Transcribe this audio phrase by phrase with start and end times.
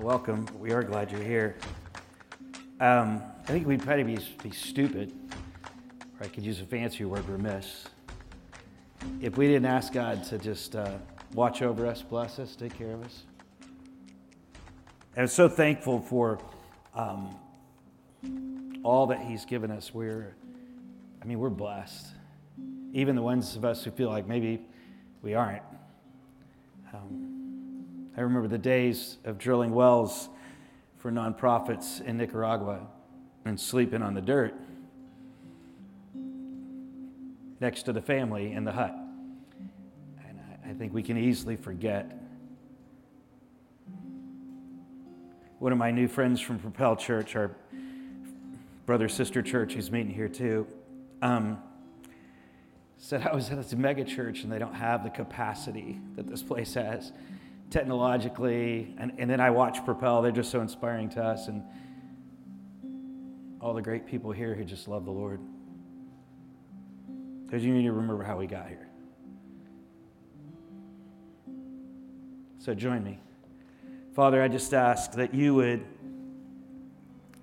[0.00, 0.46] welcome.
[0.58, 1.56] We are glad you're here.
[2.80, 5.12] Um, I think we'd probably be, be stupid,
[6.18, 7.84] or I could use a fancier word, remiss,
[9.20, 10.92] if we didn't ask God to just uh,
[11.34, 13.24] watch over us, bless us, take care of us.
[15.18, 16.38] I'm so thankful for
[16.94, 17.36] um,
[18.82, 19.92] all that He's given us.
[19.92, 20.34] We're,
[21.20, 22.06] I mean, we're blessed.
[22.94, 24.62] Even the ones of us who feel like maybe
[25.20, 25.62] we aren't.
[28.16, 30.28] I remember the days of drilling wells
[30.98, 32.86] for nonprofits in Nicaragua
[33.44, 34.54] and sleeping on the dirt
[37.60, 38.94] next to the family in the hut.
[40.26, 42.18] And I think we can easily forget.
[45.60, 47.54] One of my new friends from Propel Church, our
[48.86, 50.66] brother sister church, who's meeting here too,
[51.22, 51.58] um,
[52.98, 56.42] said I was at a mega church and they don't have the capacity that this
[56.42, 57.12] place has
[57.70, 58.94] technologically.
[58.98, 61.48] And, and then I watch Propel, they're just so inspiring to us.
[61.48, 61.62] And
[63.60, 65.40] all the great people here who just love the Lord.
[67.44, 68.88] Because you need to remember how we got here.
[72.58, 73.18] So join me.
[74.14, 75.84] Father, I just ask that you would,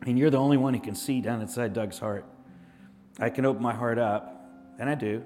[0.05, 2.25] and you're the only one who can see down inside Doug's heart.
[3.20, 5.23] I can open my heart up, and I do.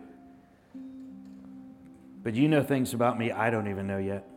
[2.23, 4.30] But you know things about me I don't even know yet.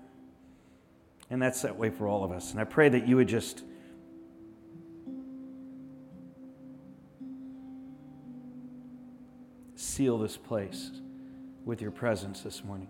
[1.34, 2.52] And that's that way for all of us.
[2.52, 3.64] And I pray that you would just
[9.74, 10.92] seal this place
[11.64, 12.86] with your presence this morning.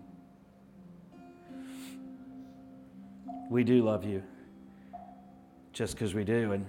[3.49, 4.21] We do love you
[5.73, 6.51] just because we do.
[6.51, 6.67] And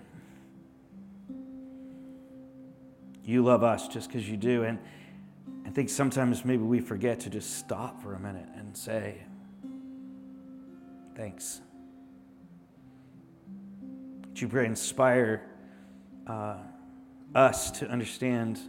[3.22, 4.62] you love us just because you do.
[4.62, 4.78] And
[5.66, 9.18] I think sometimes maybe we forget to just stop for a minute and say,
[11.14, 11.60] Thanks.
[14.38, 15.40] You pray, inspire
[16.26, 16.58] uh,
[17.34, 18.60] us to understand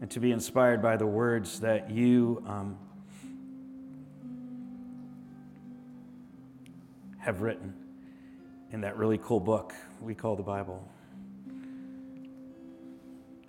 [0.00, 2.78] and to be inspired by the words that you um,
[7.18, 7.74] have written
[8.70, 10.88] in that really cool book we call the Bible.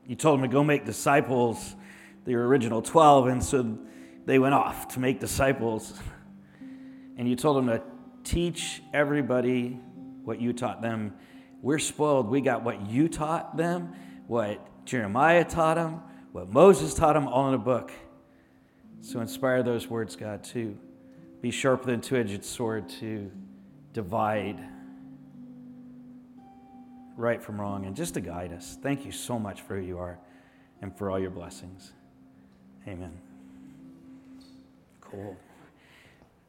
[0.07, 1.75] You told them to go make disciples,
[2.25, 3.77] the original 12, and so
[4.25, 5.93] they went off to make disciples.
[7.15, 7.83] And you told them to
[8.23, 9.79] teach everybody
[10.23, 11.13] what you taught them.
[11.61, 12.29] We're spoiled.
[12.29, 13.93] We got what you taught them,
[14.27, 16.01] what Jeremiah taught them,
[16.31, 17.91] what Moses taught them, all in a book.
[19.01, 20.77] So inspire those words, God, to
[21.41, 23.31] be sharper than two edged sword to
[23.93, 24.59] divide
[27.15, 28.77] right from wrong and just to guide us.
[28.81, 30.19] Thank you so much for who you are
[30.81, 31.93] and for all your blessings.
[32.87, 33.11] Amen.
[35.01, 35.35] Cool.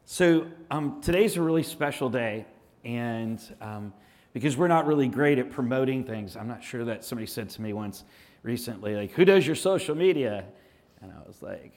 [0.04, 2.46] So, um, today's a really special day,
[2.84, 3.92] and um,
[4.38, 7.60] because we're not really great at promoting things, I'm not sure that somebody said to
[7.60, 8.04] me once
[8.44, 10.44] recently, like, who does your social media?
[11.02, 11.72] And I was like,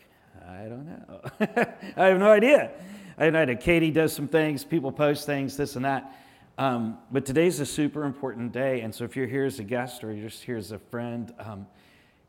[0.48, 1.22] I don't know.
[1.98, 2.70] I have no idea.
[3.18, 3.56] I have no idea.
[3.56, 6.16] Katie does some things, people post things, this and that.
[6.60, 8.82] Um, but today's a super important day.
[8.82, 11.34] And so if you're here as a guest or you're just here as a friend,
[11.40, 11.66] um,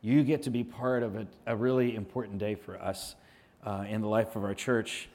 [0.01, 3.13] you get to be part of a, a really important day for us
[3.63, 5.09] uh, in the life of our church.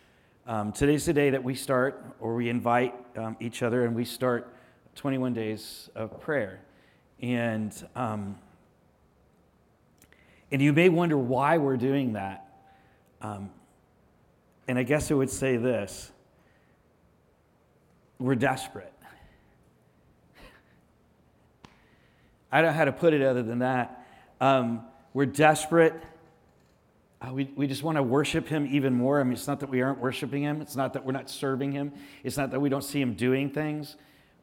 [0.47, 4.05] Um, today's the day that we start, or we invite um, each other, and we
[4.05, 4.55] start
[4.99, 6.61] 21 days of prayer.
[7.23, 8.37] And, um,
[10.51, 12.45] and you may wonder why we're doing that.
[13.23, 13.51] Um,
[14.67, 16.11] and I guess I would say this
[18.19, 18.93] we're desperate.
[22.51, 24.05] I don't know how to put it other than that.
[24.41, 24.83] Um,
[25.15, 25.95] we're desperate.
[27.21, 29.21] Uh, we, we just want to worship him even more.
[29.21, 31.71] I mean, it's not that we aren't worshiping him, it's not that we're not serving
[31.71, 31.93] him,
[32.25, 33.97] it's not that we don't see him doing things,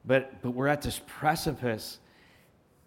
[0.05, 1.99] but, but we're at this precipice.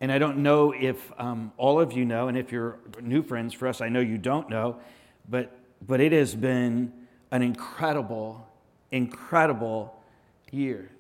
[0.00, 3.52] And I don't know if um, all of you know, and if you're new friends
[3.54, 4.76] for us, I know you don't know,
[5.28, 5.56] but,
[5.86, 6.92] but it has been
[7.30, 8.47] an incredible,
[8.91, 9.94] incredible
[10.50, 10.91] year.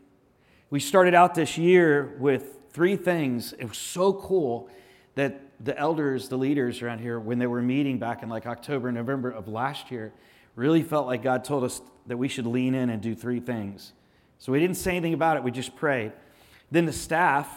[0.70, 3.54] We started out this year with three things.
[3.54, 4.68] It was so cool
[5.14, 8.92] that the elders, the leaders around here, when they were meeting back in like October,
[8.92, 10.12] November of last year,
[10.54, 13.92] really felt like God told us that we should lean in and do three things.
[14.38, 16.12] So we didn't say anything about it, we just prayed.
[16.70, 17.48] Then the staff,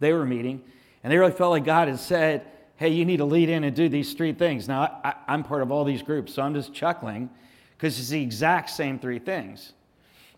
[0.00, 0.62] they were meeting,
[1.02, 2.46] and they really felt like God had said,
[2.76, 4.66] Hey, you need to lead in and do these three things.
[4.66, 7.28] Now, I, am part of all these groups, so I'm just chuckling
[7.76, 9.74] because it's the exact same three things.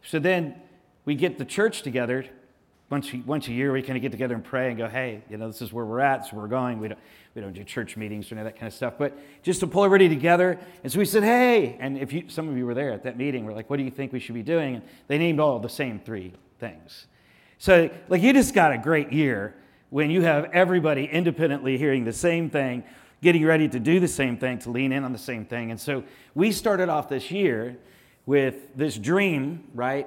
[0.04, 0.56] So then
[1.04, 2.26] we get the church together
[2.92, 5.38] once, once a year we kind of get together and pray and go, hey, you
[5.38, 6.78] know, this is where we're at, so we're going.
[6.78, 7.00] We don't,
[7.34, 9.66] we don't do church meetings or any of that kind of stuff, but just to
[9.66, 10.58] pull everybody together.
[10.84, 13.16] And so we said, hey, and if you, some of you were there at that
[13.16, 14.74] meeting, we're like, what do you think we should be doing?
[14.74, 17.06] And they named all the same three things.
[17.56, 19.54] So, like, you just got a great year
[19.88, 22.84] when you have everybody independently hearing the same thing,
[23.22, 25.70] getting ready to do the same thing, to lean in on the same thing.
[25.70, 26.04] And so,
[26.34, 27.78] we started off this year
[28.26, 30.06] with this dream, right,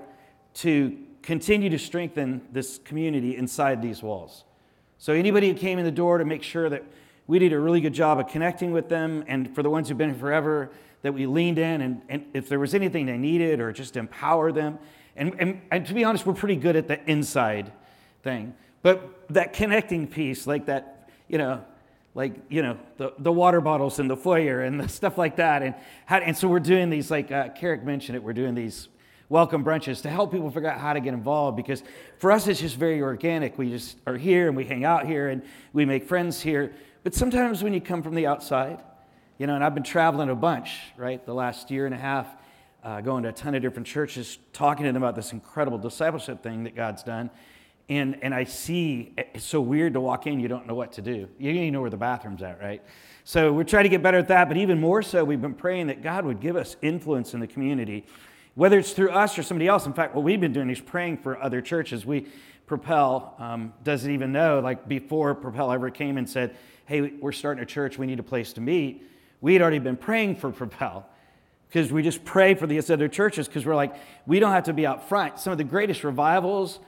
[0.55, 4.45] to continue to strengthen this community inside these walls.
[4.97, 6.83] So, anybody who came in the door to make sure that
[7.27, 9.97] we did a really good job of connecting with them, and for the ones who've
[9.97, 13.59] been here forever, that we leaned in, and, and if there was anything they needed
[13.59, 14.77] or just empower them,
[15.15, 17.71] and, and, and to be honest, we're pretty good at the inside
[18.23, 18.53] thing.
[18.83, 21.63] But that connecting piece, like that, you know,
[22.13, 25.63] like, you know, the, the water bottles in the foyer and the stuff like that.
[25.63, 25.75] And,
[26.05, 28.89] how, and so we're doing these, like uh, Carrick mentioned it, we're doing these
[29.29, 31.83] welcome brunches to help people figure out how to get involved because
[32.19, 33.57] for us it's just very organic.
[33.57, 35.41] We just are here and we hang out here and
[35.73, 36.73] we make friends here.
[37.03, 38.81] But sometimes when you come from the outside,
[39.37, 42.27] you know, and I've been traveling a bunch, right, the last year and a half,
[42.83, 46.43] uh, going to a ton of different churches, talking to them about this incredible discipleship
[46.43, 47.31] thing that God's done.
[47.89, 51.01] And, and I see it's so weird to walk in, you don't know what to
[51.01, 51.27] do.
[51.37, 52.81] You don't even know where the bathroom's at, right?
[53.23, 55.87] So we're trying to get better at that, but even more so, we've been praying
[55.87, 58.05] that God would give us influence in the community,
[58.55, 59.85] whether it's through us or somebody else.
[59.85, 62.05] In fact, what we've been doing is praying for other churches.
[62.05, 62.27] We,
[62.65, 66.55] Propel, um, doesn't even know, like before Propel ever came and said,
[66.85, 69.03] hey, we're starting a church, we need a place to meet,
[69.41, 71.07] we had already been praying for Propel
[71.67, 74.73] because we just pray for these other churches because we're like, we don't have to
[74.73, 75.39] be out front.
[75.39, 76.79] Some of the greatest revivals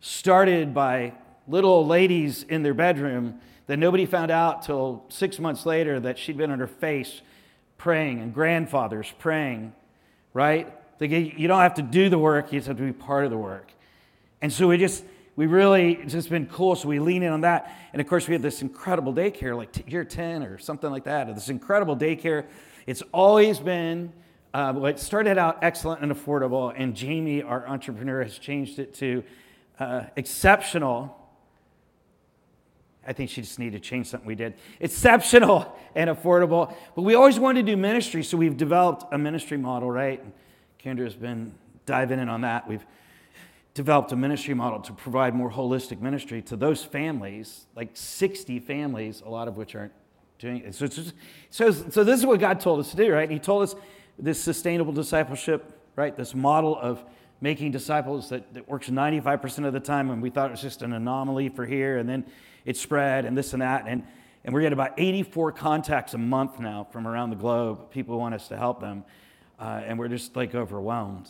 [0.00, 1.14] started by
[1.48, 6.36] little ladies in their bedroom that nobody found out till six months later that she'd
[6.36, 7.22] been on her face
[7.78, 9.72] praying and grandfathers praying,
[10.32, 10.72] right?
[11.00, 13.38] You don't have to do the work, you just have to be part of the
[13.38, 13.70] work.
[14.40, 15.04] And so we just,
[15.36, 16.76] we really, it's just been cool.
[16.76, 17.76] So we lean in on that.
[17.92, 21.32] And of course, we have this incredible daycare, like year 10 or something like that.
[21.34, 22.46] This incredible daycare
[22.88, 24.14] it's always been,
[24.54, 29.22] uh, it started out excellent and affordable, and Jamie, our entrepreneur, has changed it to
[29.78, 31.14] uh, exceptional.
[33.06, 34.54] I think she just needed to change something we did.
[34.80, 36.74] Exceptional and affordable.
[36.96, 40.24] But we always wanted to do ministry, so we've developed a ministry model, right?
[40.82, 41.54] Kendra's been
[41.86, 42.68] diving in on that.
[42.68, 42.84] We've
[43.74, 49.22] developed a ministry model to provide more holistic ministry to those families, like 60 families,
[49.24, 49.92] a lot of which aren't
[50.38, 50.74] doing it.
[50.74, 51.14] So, just,
[51.50, 53.30] so, so this is what God told us to do, right?
[53.30, 53.74] He told us
[54.18, 56.16] this sustainable discipleship, right?
[56.16, 57.04] This model of
[57.40, 60.82] making disciples that, that works 95% of the time, and we thought it was just
[60.82, 62.24] an anomaly for here, and then
[62.64, 63.84] it spread, and this and that.
[63.86, 64.04] And,
[64.44, 67.90] and we're getting about 84 contacts a month now from around the globe.
[67.90, 69.04] People want us to help them,
[69.58, 71.28] uh, and we're just like overwhelmed.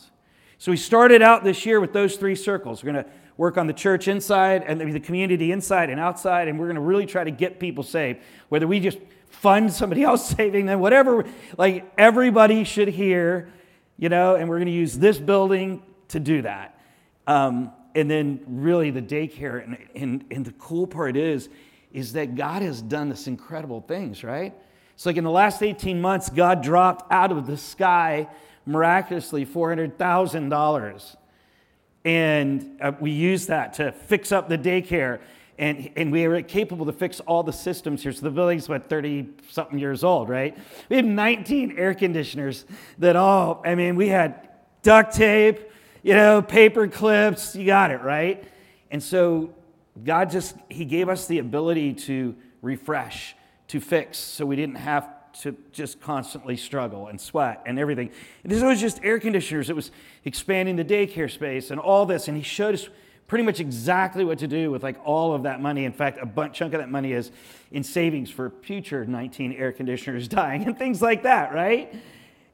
[0.57, 2.83] So we started out this year with those three circles.
[2.83, 6.59] We're going to work on the church inside and the community inside and outside, and
[6.59, 8.19] we're going to really try to get people saved.
[8.49, 8.97] Whether we just
[9.29, 11.23] fund somebody else saving them, whatever,
[11.57, 13.49] like everybody should hear,
[13.97, 16.77] you know, and we're going to use this building to do that.
[17.27, 19.63] Um, and then really the daycare.
[19.63, 21.49] And, and, and the cool part is,
[21.91, 24.53] is that God has done this incredible things, right?
[24.99, 28.27] It's like in the last 18 months, God dropped out of the sky
[28.65, 31.15] miraculously $400,000
[32.03, 35.21] and uh, we use that to fix up the daycare.
[35.57, 38.11] And, and we are capable to fix all the systems here.
[38.11, 40.57] So the building's what, 30 something years old, right?
[40.89, 42.65] We have 19 air conditioners
[42.97, 44.49] that all, I mean, we had
[44.81, 45.61] duct tape,
[46.03, 48.43] you know, paper clips, you got it, right?
[48.91, 49.53] And so
[50.03, 53.37] God just, He gave us the ability to refresh,
[53.69, 55.09] to fix, so we didn't have
[55.41, 58.11] to just constantly struggle and sweat and everything.
[58.43, 59.69] This was just air conditioners.
[59.69, 59.91] It was
[60.25, 62.27] expanding the daycare space and all this.
[62.27, 62.89] And he showed us
[63.27, 65.85] pretty much exactly what to do with like all of that money.
[65.85, 67.31] In fact, a bunch, chunk of that money is
[67.71, 71.93] in savings for future 19 air conditioners dying and things like that, right?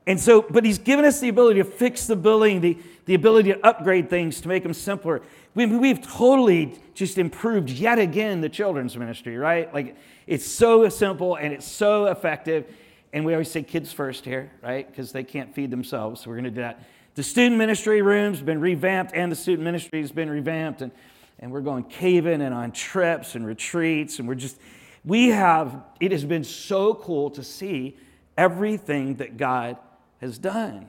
[0.07, 3.53] And so, but he's given us the ability to fix the building, the, the ability
[3.53, 5.21] to upgrade things to make them simpler.
[5.55, 9.73] We, we've totally just improved yet again the children's ministry, right?
[9.73, 9.95] Like
[10.27, 12.65] it's so simple and it's so effective.
[13.13, 14.87] And we always say kids first here, right?
[14.87, 16.21] Because they can't feed themselves.
[16.21, 16.83] So we're going to do that.
[17.15, 20.81] The student ministry room's been revamped and the student ministry has been revamped.
[20.81, 20.91] And,
[21.39, 24.19] and we're going caving and on trips and retreats.
[24.19, 24.59] And we're just,
[25.05, 27.95] we have, it has been so cool to see
[28.37, 29.77] everything that God
[30.19, 30.87] has done.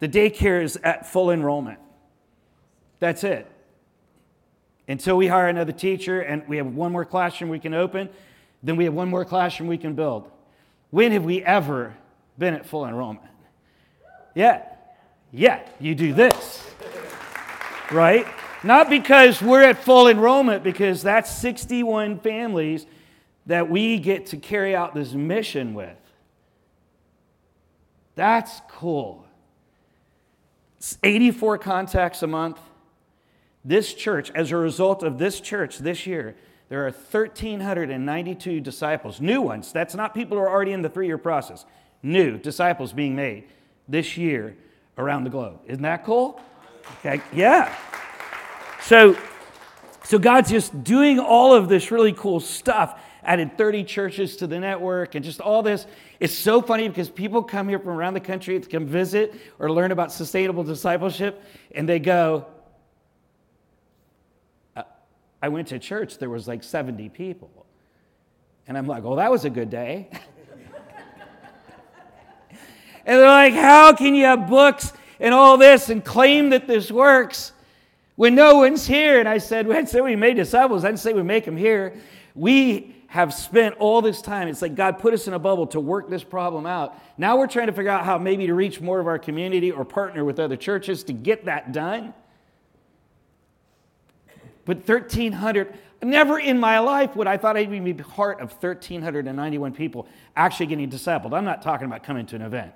[0.00, 1.78] The daycare is at full enrollment.
[2.98, 3.50] That's it
[4.88, 8.08] until we hire another teacher and we have one more classroom we can open,
[8.62, 10.30] then we have one more classroom we can build.
[10.90, 11.94] When have we ever
[12.38, 13.26] been at full enrollment?
[14.34, 14.62] Yeah,
[15.32, 16.64] yeah, you do this,
[17.90, 18.26] right?
[18.62, 22.86] Not because we're at full enrollment, because that's 61 families
[23.46, 25.96] that we get to carry out this mission with.
[28.14, 29.26] That's cool.
[30.78, 32.58] It's 84 contacts a month
[33.64, 36.36] This church, as a result of this church this year,
[36.68, 39.72] there are 1,392 disciples, new ones.
[39.72, 41.64] That's not people who are already in the three year process,
[42.02, 43.44] new disciples being made
[43.88, 44.56] this year
[44.98, 45.60] around the globe.
[45.66, 46.40] Isn't that cool?
[46.98, 47.74] Okay, yeah.
[48.82, 49.16] So,
[50.04, 53.00] so God's just doing all of this really cool stuff.
[53.22, 55.86] Added 30 churches to the network and just all this.
[56.20, 59.72] It's so funny because people come here from around the country to come visit or
[59.72, 61.42] learn about sustainable discipleship,
[61.74, 62.46] and they go,
[65.44, 67.66] I went to church, there was like 70 people.
[68.66, 70.08] And I'm like, well, that was a good day.
[73.04, 76.90] and they're like, how can you have books and all this and claim that this
[76.90, 77.52] works
[78.16, 79.20] when no one's here?
[79.20, 80.82] And I said, we said we made disciples.
[80.82, 81.94] I didn't say we make them here.
[82.34, 84.48] We have spent all this time.
[84.48, 86.98] It's like God put us in a bubble to work this problem out.
[87.18, 89.84] Now we're trying to figure out how maybe to reach more of our community or
[89.84, 92.14] partner with other churches to get that done.
[94.64, 100.06] But 1,300, never in my life would I thought I'd be part of 1,391 people
[100.36, 101.34] actually getting discipled.
[101.34, 102.72] I'm not talking about coming to an event,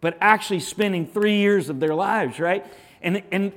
[0.00, 2.64] but actually spending three years of their lives, right?
[3.02, 3.52] And, and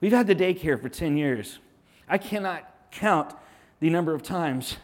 [0.00, 1.58] we've had the daycare for 10 years.
[2.08, 3.34] I cannot count
[3.80, 4.76] the number of times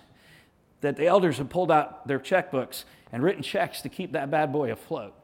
[0.81, 4.53] that the elders have pulled out their checkbooks and written checks to keep that bad
[4.53, 5.15] boy afloat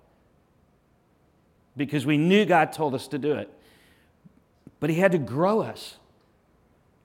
[1.76, 3.50] because we knew God told us to do it
[4.80, 5.96] but he had to grow us.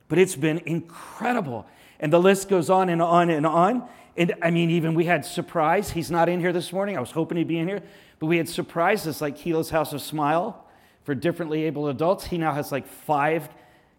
[0.08, 1.66] But it's been incredible.
[2.00, 3.88] And the list goes on and on and on.
[4.16, 5.92] And I mean, even we had surprise.
[5.92, 6.98] He's not in here this morning.
[6.98, 7.82] I was hoping he'd be in here.
[8.20, 10.66] But we had surprises like Kilo's House of Smile
[11.04, 12.26] for differently able adults.
[12.26, 13.50] He now has like five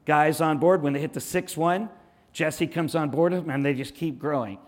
[0.06, 0.82] guys on board.
[0.82, 1.88] When they hit the sixth one,
[2.32, 4.58] Jesse comes on board and they just keep growing.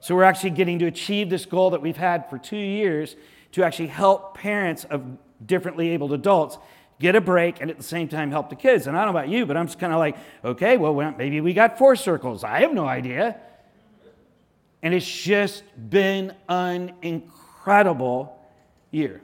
[0.00, 3.16] So we're actually getting to achieve this goal that we've had for two years
[3.52, 5.02] to actually help parents of
[5.44, 6.58] differently abled adults
[6.98, 8.86] get a break, and at the same time help the kids.
[8.86, 11.40] And I don't know about you, but I'm just kind of like, okay, well, maybe
[11.40, 12.44] we got four circles.
[12.44, 13.36] I have no idea.
[14.82, 18.38] And it's just been an incredible
[18.90, 19.20] year.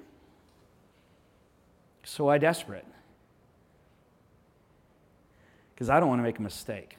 [2.04, 2.84] So I desperate.
[5.74, 6.96] Because I don't want to make a mistake.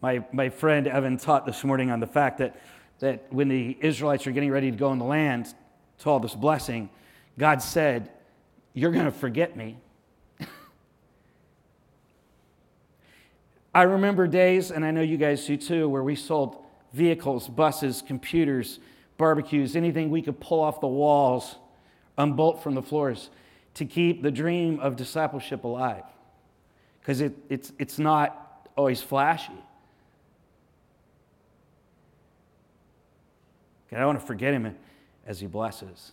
[0.00, 2.60] My, my friend Evan taught this morning on the fact that,
[3.00, 5.54] that when the Israelites are getting ready to go in the land
[6.00, 6.90] to all this blessing,
[7.38, 8.10] God said,
[8.72, 9.78] You're going to forget me.
[13.74, 18.02] I remember days, and I know you guys do too, where we sold vehicles, buses,
[18.06, 18.78] computers,
[19.18, 21.56] barbecues, anything we could pull off the walls,
[22.16, 23.30] unbolt from the floors
[23.74, 26.04] to keep the dream of discipleship alive.
[27.00, 29.52] Because it, it's, it's not always flashy.
[33.92, 34.74] I don't want to forget him
[35.26, 36.12] as he blesses.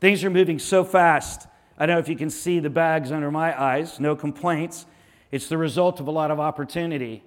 [0.00, 1.46] Things are moving so fast.
[1.76, 4.86] I don't know if you can see the bags under my eyes, no complaints.
[5.30, 7.22] It's the result of a lot of opportunity.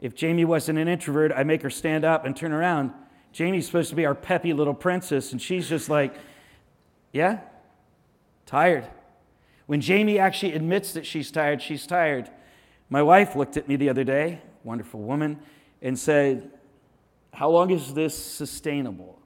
[0.00, 2.92] If Jamie wasn't an introvert, I'd make her stand up and turn around.
[3.32, 6.14] Jamie's supposed to be our peppy little princess, and she's just like,
[7.12, 7.40] yeah,
[8.46, 8.86] tired.
[9.66, 12.30] When Jamie actually admits that she's tired, she's tired.
[12.90, 15.40] My wife looked at me the other day, wonderful woman,
[15.80, 16.50] and said,
[17.32, 19.18] How long is this sustainable?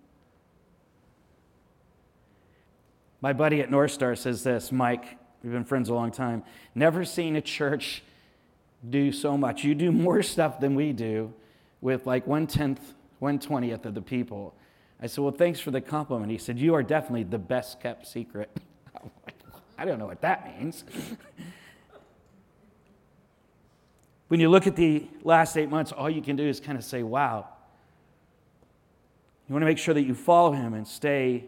[3.21, 6.45] My buddy at North Star says this Mike, we've been friends a long time.
[6.75, 8.03] Never seen a church
[8.89, 9.65] do so much.
[9.65, 11.33] You do more stuff than we do
[11.81, 14.55] with like one tenth, one twentieth of the people.
[15.01, 16.31] I said, Well, thanks for the compliment.
[16.31, 18.51] He said, You are definitely the best kept secret.
[19.79, 20.85] I don't know what that means.
[24.29, 26.85] when you look at the last eight months, all you can do is kind of
[26.85, 27.49] say, Wow.
[29.49, 31.45] You want to make sure that you follow him and stay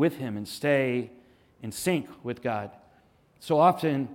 [0.00, 1.10] with Him and stay
[1.62, 2.70] in sync with God.
[3.38, 4.08] So often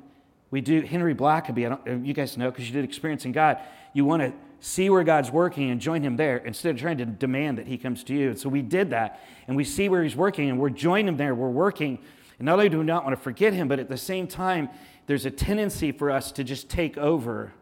[0.50, 3.60] we do, Henry Blackaby, I don't, you guys know because you did Experiencing God,
[3.94, 7.06] you want to see where God's working and join Him there instead of trying to
[7.06, 8.30] demand that He comes to you.
[8.30, 11.18] And so we did that and we see where He's working and we're joining Him
[11.18, 12.00] there, we're working.
[12.40, 14.70] And not only do we not want to forget Him, but at the same time,
[15.06, 17.54] there's a tendency for us to just take over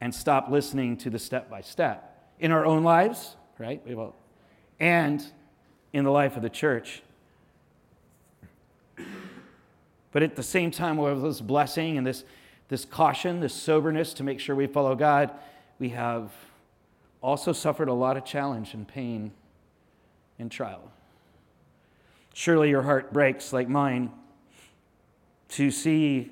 [0.00, 3.82] and stop listening to the step by step in our own lives, right?
[3.86, 4.16] We will,
[4.80, 5.22] And
[5.92, 7.02] in the life of the church.
[10.14, 12.22] But at the same time, we have this blessing and this,
[12.68, 15.32] this caution, this soberness to make sure we follow God.
[15.80, 16.30] We have
[17.20, 19.32] also suffered a lot of challenge and pain
[20.38, 20.92] and trial.
[22.32, 24.12] Surely your heart breaks like mine
[25.48, 26.30] to see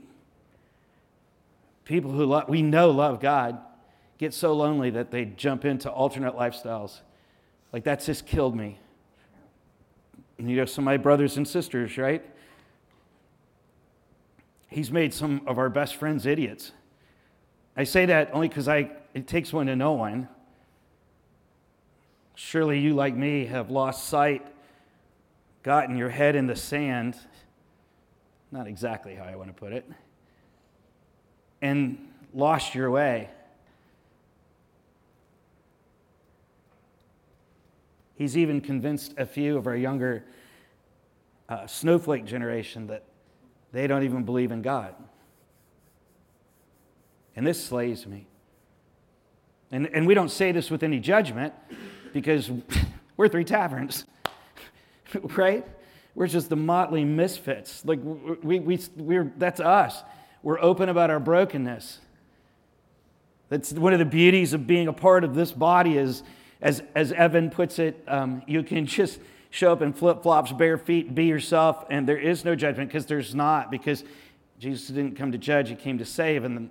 [1.84, 3.58] people who we know love God
[4.16, 7.00] get so lonely that they jump into alternate lifestyles.
[7.72, 8.78] Like that's just killed me.
[10.38, 12.24] You know, some of my brothers and sisters, right?
[14.72, 16.72] He's made some of our best friends idiots.
[17.76, 20.28] I say that only because it takes one to know one.
[22.34, 24.46] Surely you, like me, have lost sight,
[25.62, 27.18] gotten your head in the sand.
[28.50, 29.88] Not exactly how I want to put it.
[31.60, 33.28] And lost your way.
[38.14, 40.24] He's even convinced a few of our younger
[41.50, 43.04] uh, snowflake generation that
[43.72, 44.94] they don't even believe in God.
[47.34, 48.26] And this slays me.
[49.70, 51.54] And, and we don't say this with any judgment
[52.12, 52.50] because
[53.16, 54.04] we're three taverns,
[55.36, 55.66] right?
[56.14, 57.84] We're just the motley misfits.
[57.84, 60.02] Like, we, we, we're, that's us.
[60.42, 62.00] We're open about our brokenness.
[63.48, 66.22] That's one of the beauties of being a part of this body is,
[66.60, 69.18] as, as Evan puts it, um, you can just
[69.52, 73.04] show up in flip flops, bare feet, be yourself, and there is no judgment because
[73.04, 74.02] there's not, because
[74.58, 76.70] Jesus didn't come to judge, he came to save, and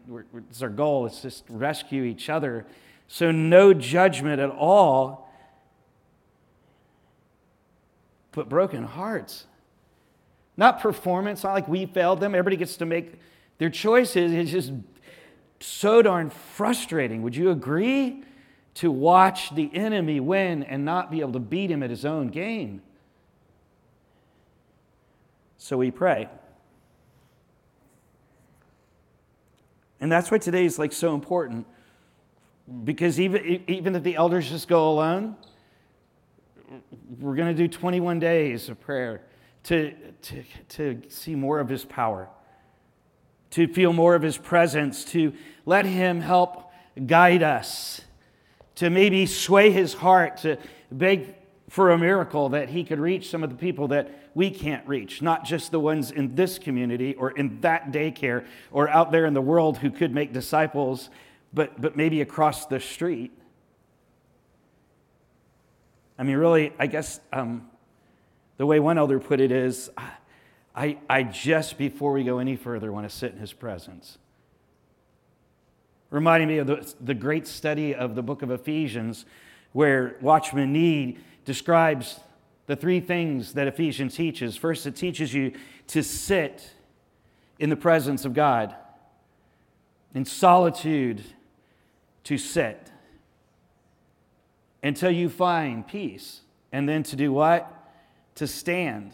[0.50, 1.06] it's our goal.
[1.06, 2.66] It's just rescue each other.
[3.08, 5.32] So, no judgment at all,
[8.32, 9.46] but broken hearts.
[10.58, 12.34] Not performance, not like we failed them.
[12.34, 13.14] Everybody gets to make
[13.60, 14.32] their choices.
[14.32, 14.72] It's just
[15.60, 17.22] so darn frustrating.
[17.22, 18.24] Would you agree?
[18.76, 22.30] To watch the enemy win and not be able to beat him at his own
[22.30, 22.82] game.
[25.58, 26.30] So we pray.
[30.00, 31.68] And that's why today is like so important.
[32.84, 35.36] Because even, even if the elders just go alone,
[37.20, 39.22] we're going to do 21 days of prayer
[39.64, 42.30] to, to, to see more of his power,
[43.52, 45.34] to feel more of his presence, to
[45.66, 46.72] let him help
[47.06, 48.02] guide us,
[48.82, 50.58] to maybe sway his heart, to
[50.92, 51.36] beg
[51.70, 55.22] for a miracle that he could reach some of the people that we can't reach,
[55.22, 59.36] not just the ones in this community or in that daycare or out there in
[59.36, 61.12] the world who could make disciples,
[61.54, 63.32] but, but maybe across the street.
[66.18, 67.70] I mean, really, I guess um,
[68.58, 69.92] the way one elder put it is
[70.76, 74.18] I, I just, before we go any further, want to sit in his presence.
[76.12, 79.26] Reminding me of the, the great study of the book of Ephesians,
[79.72, 82.20] where Watchman Nee describes
[82.68, 84.56] the three things that Ephesians teaches.
[84.56, 85.54] First, it teaches you
[85.88, 86.72] to sit
[87.60, 88.76] in the presence of God,
[90.14, 91.24] in solitude,
[92.26, 92.92] to sit
[94.84, 96.42] until you find peace.
[96.72, 97.72] And then to do what?
[98.36, 99.14] To stand.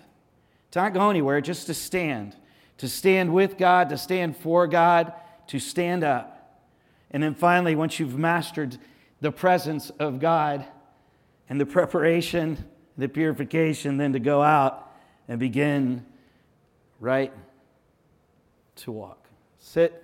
[0.72, 2.36] To not go anywhere, just to stand.
[2.78, 5.14] To stand with God, to stand for God,
[5.48, 6.37] to stand up.
[7.12, 8.78] And then finally, once you've mastered
[9.22, 10.66] the presence of God
[11.50, 12.66] and the preparation
[12.98, 14.92] the purification, then to go out
[15.28, 16.06] and begin,
[17.00, 17.32] right,
[18.78, 19.28] to walk.
[19.60, 20.04] Sit,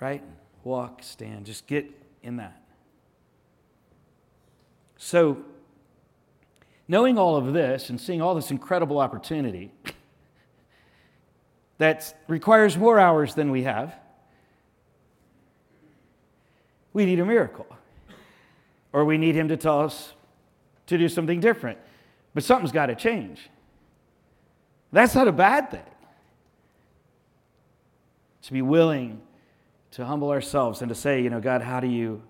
[0.00, 0.22] right,
[0.64, 1.46] walk, stand.
[1.46, 1.90] Just get
[2.22, 2.60] in that.
[4.98, 5.38] So,
[6.88, 9.72] knowing all of this and seeing all this incredible opportunity
[11.78, 13.94] that requires more hours than we have,
[16.94, 17.66] we need a miracle.
[18.94, 20.14] Or we need him to tell us
[20.86, 21.78] to do something different.
[22.32, 23.50] But something's got to change.
[24.92, 25.82] That's not a bad thing.
[28.42, 29.20] To be willing
[29.92, 32.22] to humble ourselves and to say, you know, God, how do you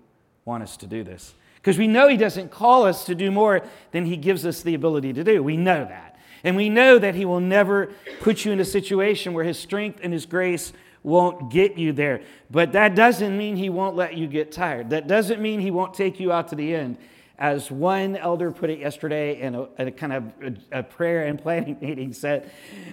[0.43, 1.35] want us to do this?
[1.55, 4.73] Because we know He doesn't call us to do more than He gives us the
[4.73, 5.43] ability to do.
[5.43, 6.19] We know that.
[6.43, 9.99] And we know that He will never put you in a situation where His strength
[10.01, 10.73] and His grace
[11.05, 12.21] won't get you there.
[12.49, 14.89] But that doesn't mean He won't let you get tired.
[14.89, 16.97] That doesn't mean He won't take you out to the end.
[17.37, 21.39] As one elder put it yesterday in a, a kind of a, a, prayer and
[21.41, 22.51] planning meeting, said,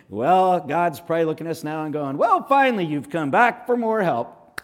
[0.09, 3.77] Well, God's probably looking at us now and going, Well, finally, you've come back for
[3.77, 4.61] more help.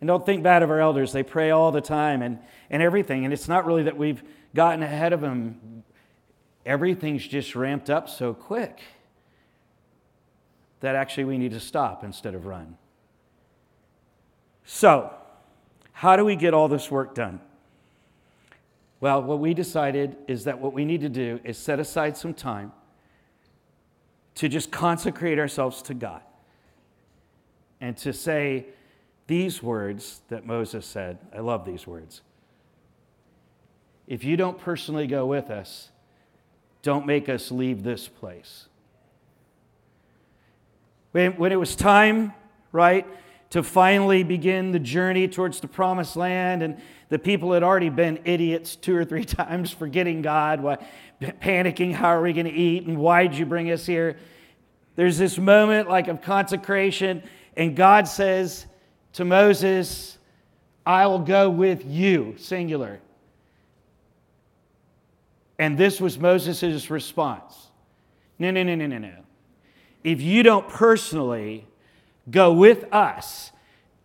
[0.00, 1.12] And don't think bad of our elders.
[1.12, 2.38] They pray all the time and,
[2.70, 3.24] and everything.
[3.24, 4.22] And it's not really that we've
[4.54, 5.82] gotten ahead of them,
[6.64, 8.80] everything's just ramped up so quick
[10.84, 12.76] that actually we need to stop instead of run.
[14.66, 15.10] So,
[15.92, 17.40] how do we get all this work done?
[19.00, 22.34] Well, what we decided is that what we need to do is set aside some
[22.34, 22.70] time
[24.34, 26.20] to just consecrate ourselves to God
[27.80, 28.66] and to say
[29.26, 31.16] these words that Moses said.
[31.34, 32.20] I love these words.
[34.06, 35.88] If you don't personally go with us,
[36.82, 38.66] don't make us leave this place.
[41.14, 42.32] When, when it was time,
[42.72, 43.06] right,
[43.50, 48.18] to finally begin the journey towards the promised land and the people had already been
[48.24, 50.60] idiots two or three times, forgetting God,
[51.22, 54.16] panicking, how are we going to eat, and why'd you bring us here?
[54.96, 57.22] There's this moment like of consecration,
[57.56, 58.66] and God says
[59.12, 60.18] to Moses,
[60.84, 62.98] I will go with you, singular.
[65.60, 67.68] And this was Moses' response
[68.40, 69.23] No, no, no, no, no, no.
[70.04, 71.66] If you don't personally
[72.30, 73.50] go with us,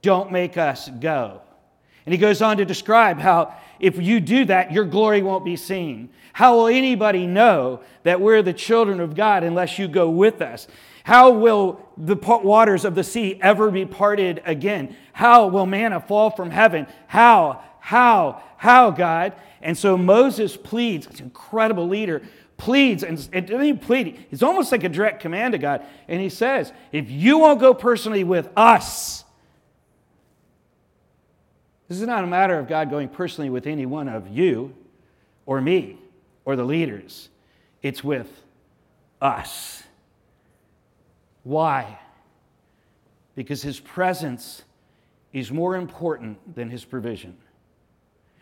[0.01, 1.41] don't make us go.
[2.05, 5.55] And he goes on to describe how if you do that, your glory won't be
[5.55, 6.09] seen.
[6.33, 10.67] How will anybody know that we're the children of God unless you go with us?
[11.03, 14.95] How will the waters of the sea ever be parted again?
[15.11, 16.87] How will manna fall from heaven?
[17.07, 17.63] How?
[17.79, 18.41] How?
[18.57, 19.33] How, God?
[19.61, 22.21] And so Moses pleads, this incredible leader,
[22.59, 25.83] pleads, and it doesn't even plead, it's almost like a direct command to God.
[26.07, 29.23] And he says, if you won't go personally with us,
[31.87, 34.75] this is not a matter of God going personally with any one of you
[35.47, 35.97] or me
[36.45, 37.29] or the leaders.
[37.81, 38.29] It's with
[39.19, 39.81] us.
[41.41, 41.97] Why?
[43.33, 44.61] Because his presence
[45.33, 47.37] is more important than his provision.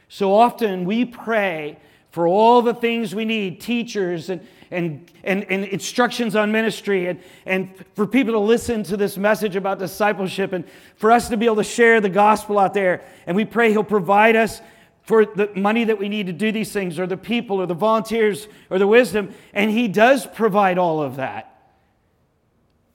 [0.09, 1.77] So often we pray
[2.17, 7.19] for all the things we need teachers and, and, and, and, instructions on ministry, and,
[7.45, 11.45] and for people to listen to this message about discipleship, and for us to be
[11.45, 13.03] able to share the gospel out there.
[13.27, 14.61] And we pray He'll provide us
[15.03, 17.75] for the money that we need to do these things, or the people, or the
[17.75, 19.31] volunteers, or the wisdom.
[19.53, 21.69] And He does provide all of that.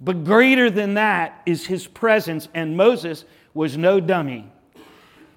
[0.00, 4.50] But greater than that is His presence, and Moses was no dummy.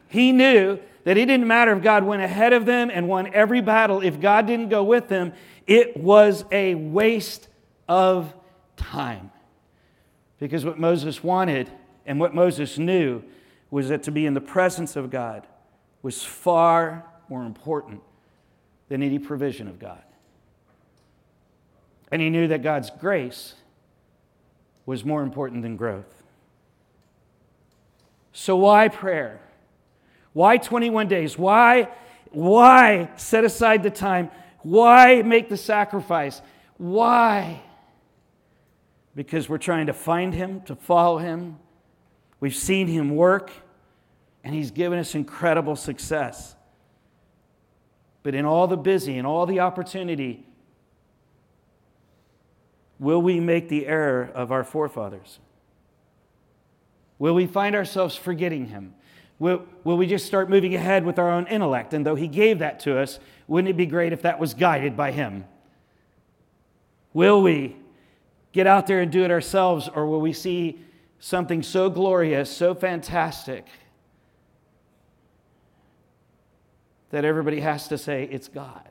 [0.08, 3.62] He knew that it didn't matter if God went ahead of them and won every
[3.62, 4.02] battle.
[4.02, 5.34] If God didn't go with them,
[5.68, 7.48] it was a waste
[7.88, 8.34] of
[8.76, 9.32] time.
[10.40, 11.70] Because what Moses wanted
[12.08, 13.24] and what Moses knew
[13.70, 15.48] was that to be in the presence of God
[16.02, 18.02] was far more important
[18.90, 20.02] than any provision of God.
[22.12, 23.54] And he knew that God's grace
[24.88, 26.24] was more important than growth.
[28.34, 29.40] So, why prayer?
[30.36, 31.38] Why 21 days?
[31.38, 31.88] Why,
[32.32, 34.30] why set aside the time?
[34.64, 36.42] Why make the sacrifice?
[36.76, 37.62] Why?
[39.16, 41.58] Because we're trying to find Him, to follow Him.
[42.42, 43.50] We've seen Him work,
[44.44, 46.54] and He's given us incredible success.
[48.22, 50.46] But in all the busy and all the opportunity,
[53.00, 55.40] will we make the error of our forefathers?
[57.20, 58.96] Will we find ourselves forgetting Him?
[59.38, 61.94] Will, will we just start moving ahead with our own intellect?
[61.94, 64.96] And though He gave that to us, wouldn't it be great if that was guided
[64.96, 65.46] by Him?
[67.14, 67.76] Will we
[68.54, 70.80] get out there and do it ourselves, or will we see
[71.20, 73.66] something so glorious, so fantastic,
[77.10, 78.90] that everybody has to say, it's God?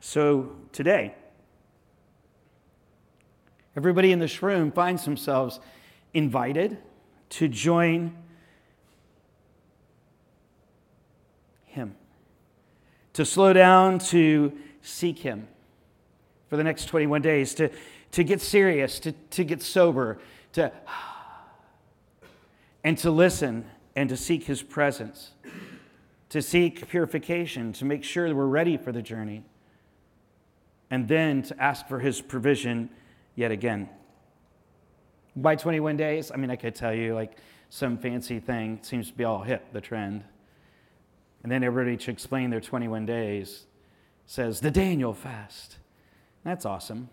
[0.00, 1.14] So today,
[3.76, 5.58] Everybody in this room finds themselves
[6.12, 6.78] invited
[7.30, 8.16] to join
[11.66, 11.96] Him,
[13.14, 15.48] to slow down, to seek Him
[16.48, 17.68] for the next 21 days, to,
[18.12, 20.20] to get serious, to, to get sober,
[20.52, 20.70] to,
[22.84, 23.64] and to listen
[23.96, 25.32] and to seek His presence,
[26.28, 29.42] to seek purification, to make sure that we're ready for the journey,
[30.92, 32.88] and then to ask for His provision
[33.34, 33.88] yet again.
[35.36, 37.36] By 21 days, I mean, I could tell you like
[37.68, 40.24] some fancy thing seems to be all hip, the trend.
[41.42, 43.64] And then everybody to explain their 21 days
[44.26, 45.78] says the Daniel fast.
[46.44, 47.08] That's awesome.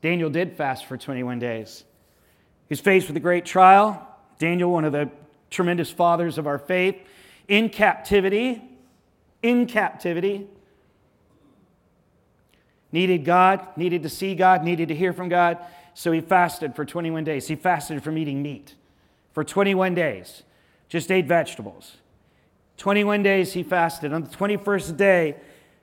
[0.00, 1.84] Daniel did fast for 21 days.
[2.68, 4.08] He's faced with a great trial.
[4.38, 5.10] Daniel, one of the
[5.50, 6.96] tremendous fathers of our faith,
[7.48, 8.62] in captivity,
[9.42, 10.46] in captivity
[12.92, 15.58] needed God, needed to see God, needed to hear from God.
[15.94, 17.48] So he fasted for 21 days.
[17.48, 18.74] He fasted from eating meat
[19.32, 20.42] for 21 days,
[20.88, 21.96] just ate vegetables.
[22.76, 24.12] 21 days he fasted.
[24.12, 25.36] On the 21st day,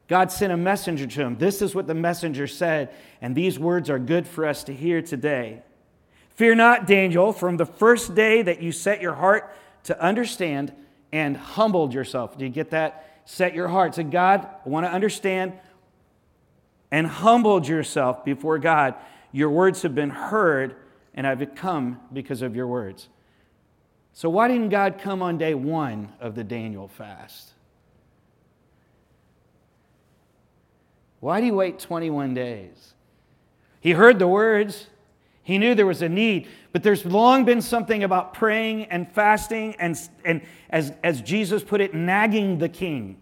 [0.08, 1.38] God sent a messenger to him.
[1.38, 5.02] This is what the messenger said, and these words are good for us to hear
[5.02, 5.62] today.
[6.36, 10.74] Fear not, Daniel, from the first day that you set your heart to understand
[11.12, 12.38] and humbled yourself.
[12.38, 13.22] Do you get that?
[13.26, 13.96] Set your heart.
[13.96, 15.54] Say, God, I want to understand
[16.92, 18.96] and humbled yourself before God,
[19.32, 20.76] your words have been heard,
[21.14, 23.10] and I've come because of your words.
[24.14, 27.52] So, why didn't God come on day one of the Daniel fast?
[31.20, 32.94] Why do you wait 21 days?
[33.82, 34.88] He heard the words,
[35.44, 39.76] He knew there was a need, but there's long been something about praying and fasting
[39.80, 43.18] and, and as, as Jesus put it, nagging the king.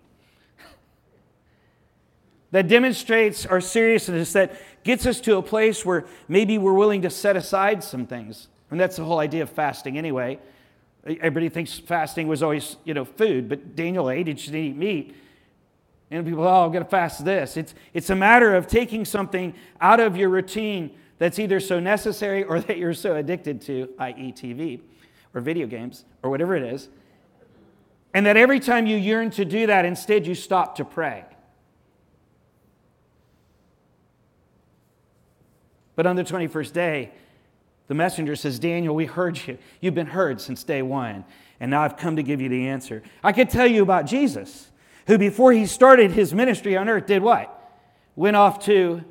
[2.51, 7.09] That demonstrates our seriousness, that gets us to a place where maybe we're willing to
[7.09, 8.47] set aside some things.
[8.71, 10.39] And that's the whole idea of fasting anyway.
[11.05, 15.15] Everybody thinks fasting was always, you know, food, but Daniel ate, he didn't eat meat.
[16.09, 17.57] And people, oh, I'm going to fast this.
[17.57, 22.43] It's, it's a matter of taking something out of your routine that's either so necessary
[22.43, 24.81] or that you're so addicted to, i.e., TV
[25.33, 26.87] or video games or whatever it is,
[28.13, 31.25] and that every time you yearn to do that, instead you stop to pray.
[35.97, 37.11] But on the 21st day,
[37.87, 39.57] the messenger says, Daniel, we heard you.
[39.81, 41.25] You've been heard since day one,
[41.59, 43.03] and now I've come to give you the answer.
[43.21, 44.71] I could tell you about Jesus,
[45.07, 47.53] who before he started his ministry on earth did what?
[48.15, 49.03] Went off to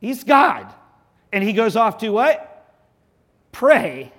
[0.00, 0.72] He's God.
[1.32, 2.46] And he goes off to what?
[3.52, 4.12] Pray.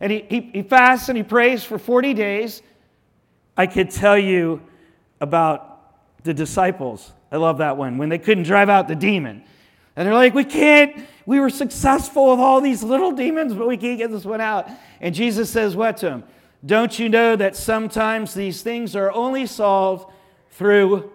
[0.00, 2.62] And he, he, he fasts and he prays for 40 days.
[3.56, 4.62] I could tell you
[5.20, 7.12] about the disciples.
[7.30, 7.96] I love that one.
[7.96, 9.44] When they couldn't drive out the demon.
[10.00, 13.76] And they're like, we can't, we were successful with all these little demons, but we
[13.76, 14.66] can't get this one out.
[15.00, 16.24] And Jesus says, what to them?
[16.64, 20.10] Don't you know that sometimes these things are only solved
[20.52, 21.12] through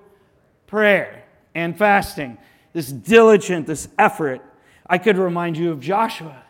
[0.67, 1.23] prayer
[1.55, 2.37] and fasting?
[2.75, 4.41] this diligent, this effort,
[4.85, 6.43] I could remind you of Joshua,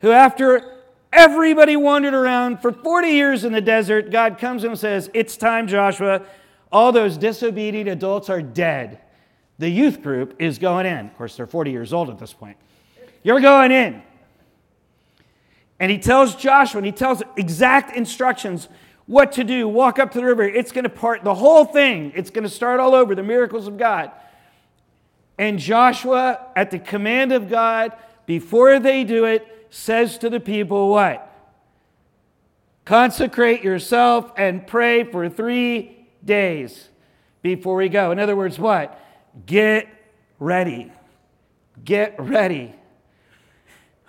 [0.00, 0.82] who, after
[1.12, 5.68] everybody wandered around for 40 years in the desert, God comes and says, It's time,
[5.68, 6.22] Joshua.
[6.72, 8.98] All those disobedient adults are dead.
[9.58, 11.06] The youth group is going in.
[11.06, 12.56] Of course, they're 40 years old at this point.
[13.22, 14.02] You're going in.
[15.80, 18.68] And he tells Joshua, and he tells exact instructions
[19.06, 19.68] what to do.
[19.68, 20.44] Walk up to the river.
[20.44, 22.12] It's going to part the whole thing.
[22.14, 24.10] It's going to start all over, the miracles of God.
[25.38, 27.92] And Joshua, at the command of God,
[28.26, 31.24] before they do it, says to the people, What?
[32.84, 36.88] Consecrate yourself and pray for three days
[37.42, 38.10] before we go.
[38.10, 38.98] In other words, what?
[39.46, 39.88] Get
[40.38, 40.92] ready.
[41.84, 42.74] Get ready.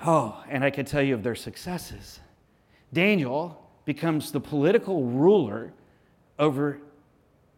[0.06, 2.20] Oh, and I can tell you of their successes.
[2.94, 5.74] Daniel becomes the political ruler
[6.38, 6.80] over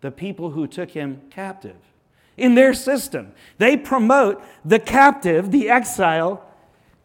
[0.02, 1.76] the people who took him captive
[2.38, 3.34] in their system.
[3.58, 6.44] They promote the captive, the exile,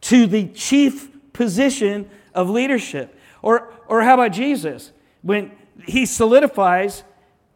[0.03, 3.19] to the chief position of leadership.
[3.43, 4.93] Or, or how about Jesus?
[5.23, 5.53] When
[5.85, 7.05] he solidifies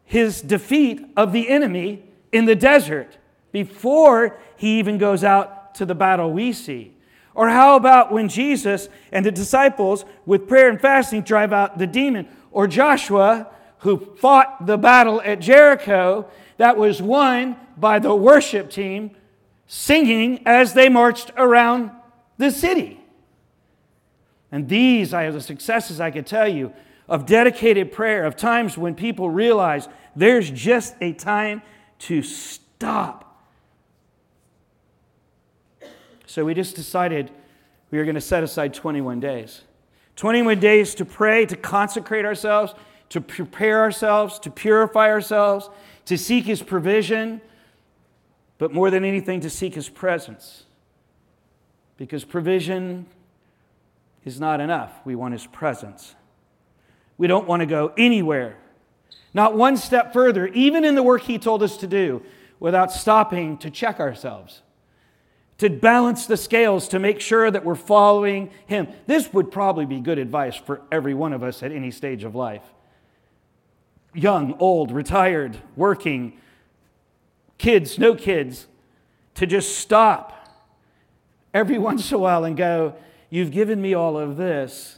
[0.05, 3.17] his defeat of the enemy in the desert
[3.51, 6.93] before he even goes out to the battle we see.
[7.33, 11.87] Or how about when Jesus and the disciples, with prayer and fasting, drive out the
[11.87, 12.27] demon?
[12.51, 13.47] Or Joshua,
[13.79, 19.11] who fought the battle at Jericho, that was won by the worship team
[19.65, 21.91] singing as they marched around
[22.37, 22.99] the city.
[24.51, 26.73] And these are the successes I could tell you
[27.07, 31.61] of dedicated prayer, of times when people realize there's just a time
[32.01, 33.45] to stop.
[36.25, 37.29] So we just decided
[37.91, 39.61] we were going to set aside 21 days.
[40.15, 42.73] 21 days to pray, to consecrate ourselves,
[43.09, 45.69] to prepare ourselves, to purify ourselves,
[46.05, 47.41] to seek His provision,
[48.57, 50.63] but more than anything, to seek His presence.
[51.97, 53.05] Because provision
[54.25, 54.91] is not enough.
[55.05, 56.15] We want His presence.
[57.17, 58.57] We don't want to go anywhere,
[59.33, 62.21] not one step further, even in the work He told us to do,
[62.59, 64.61] without stopping to check ourselves,
[65.57, 68.87] to balance the scales, to make sure that we're following Him.
[69.07, 72.35] This would probably be good advice for every one of us at any stage of
[72.35, 72.63] life
[74.13, 76.33] young, old, retired, working,
[77.57, 78.67] kids, no kids,
[79.35, 80.33] to just stop
[81.53, 82.95] every once in a while and go,
[83.29, 84.97] You've given me all of this.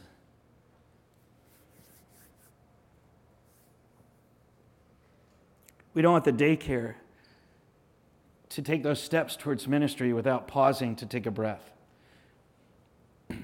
[5.94, 6.96] We don't want the daycare
[8.50, 11.72] to take those steps towards ministry without pausing to take a breath.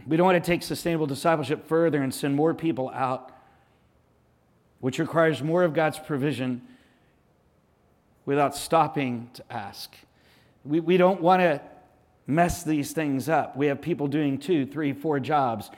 [0.07, 3.31] We don't want to take sustainable discipleship further and send more people out
[4.79, 6.61] which requires more of God's provision
[8.25, 9.93] without stopping to ask.
[10.63, 11.61] We, we don't want to
[12.27, 13.57] mess these things up.
[13.57, 15.69] We have people doing two, three, four jobs.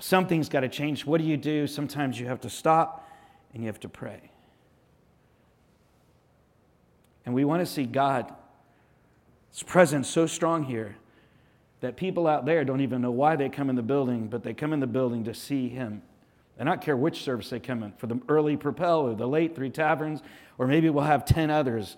[0.00, 1.06] Something's got to change.
[1.06, 1.66] What do you do?
[1.66, 3.08] Sometimes you have to stop
[3.54, 4.31] and you have to pray.
[7.24, 8.32] And we want to see God's
[9.66, 10.96] presence so strong here
[11.80, 14.54] that people out there don't even know why they come in the building, but they
[14.54, 16.02] come in the building to see Him.
[16.58, 19.26] And I don't care which service they come in, for the early Propel or the
[19.26, 20.22] late Three Taverns,
[20.58, 21.96] or maybe we'll have 10 others,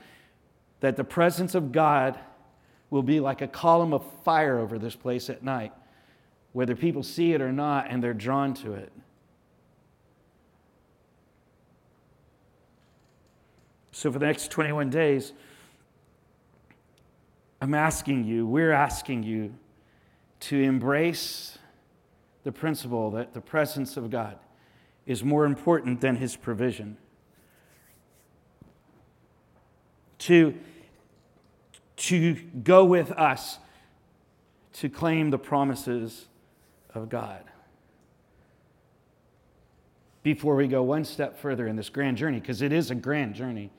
[0.80, 2.18] that the presence of God
[2.88, 5.72] will be like a column of fire over this place at night,
[6.52, 8.92] whether people see it or not, and they're drawn to it.
[13.94, 15.32] So, for the next 21 days,
[17.60, 19.54] I'm asking you, we're asking you
[20.40, 21.56] to embrace
[22.42, 24.36] the principle that the presence of God
[25.06, 26.96] is more important than his provision.
[30.18, 30.56] To,
[31.96, 33.58] to go with us
[34.72, 36.26] to claim the promises
[36.92, 37.44] of God.
[40.24, 43.36] Before we go one step further in this grand journey, because it is a grand
[43.36, 43.70] journey.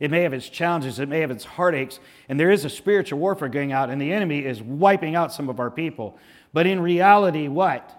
[0.00, 3.18] It may have its challenges, it may have its heartaches, and there is a spiritual
[3.20, 6.18] warfare going out, and the enemy is wiping out some of our people.
[6.52, 7.90] But in reality, what?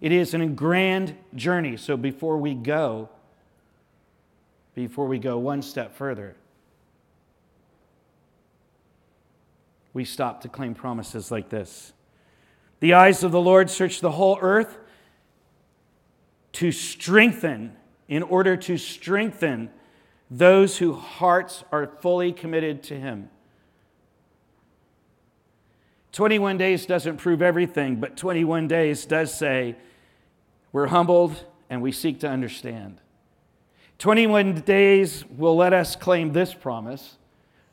[0.00, 1.78] It is a grand journey.
[1.78, 3.08] So before we go,
[4.74, 6.36] before we go one step further,
[9.94, 11.94] we stop to claim promises like this.
[12.80, 14.76] The eyes of the Lord search the whole earth
[16.52, 17.74] to strengthen,
[18.06, 19.70] in order to strengthen
[20.30, 23.30] those whose hearts are fully committed to Him.
[26.12, 29.76] 21 days doesn't prove everything, but 21 days does say
[30.72, 33.00] we're humbled and we seek to understand.
[33.98, 37.16] 21 days will let us claim this promise.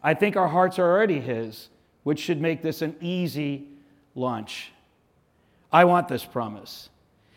[0.01, 1.69] I think our hearts are already His,
[2.03, 3.67] which should make this an easy
[4.15, 4.71] launch.
[5.71, 6.89] I want this promise.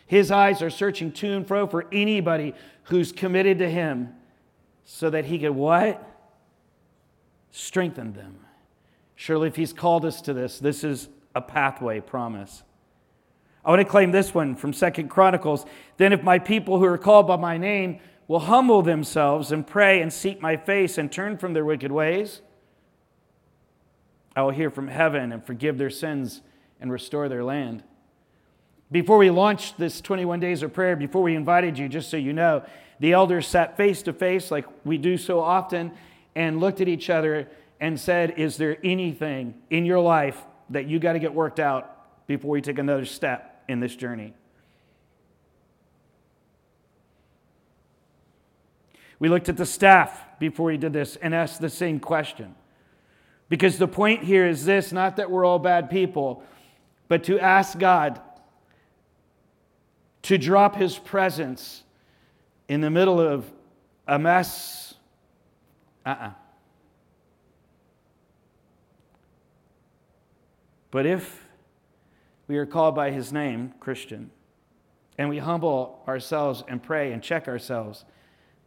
[0.05, 2.53] His eyes are searching to and fro for anybody
[2.83, 4.13] who's committed to Him
[4.89, 6.01] so that He could what?
[7.51, 8.39] Strengthen them.
[9.15, 12.63] Surely, if He's called us to this, this is a pathway promise.
[13.65, 15.65] I want to claim this one from Second Chronicles.
[15.97, 20.01] Then, if my people who are called by my name will humble themselves and pray
[20.01, 22.41] and seek my face and turn from their wicked ways,
[24.37, 26.41] I will hear from heaven and forgive their sins
[26.79, 27.83] and restore their land.
[28.89, 32.31] Before we launched this 21 days of prayer, before we invited you, just so you
[32.31, 32.63] know,
[32.99, 35.91] the elders sat face to face, like we do so often,
[36.35, 37.47] and looked at each other
[37.79, 42.27] and said, Is there anything in your life that you got to get worked out
[42.27, 43.53] before we take another step?
[43.67, 44.33] in this journey.
[49.19, 52.55] We looked at the staff before we did this and asked the same question.
[53.49, 56.43] Because the point here is this not that we're all bad people,
[57.07, 58.21] but to ask God
[60.23, 61.83] to drop his presence
[62.67, 63.49] in the middle of
[64.07, 64.95] a mess.
[66.05, 66.27] Uh uh-uh.
[66.27, 66.31] uh
[70.89, 71.45] But if
[72.47, 74.31] we are called by his name, Christian,
[75.17, 78.05] and we humble ourselves and pray and check ourselves,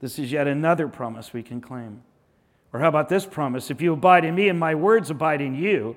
[0.01, 2.03] this is yet another promise we can claim.
[2.73, 3.71] Or how about this promise?
[3.71, 5.97] If you abide in me and my words abide in you,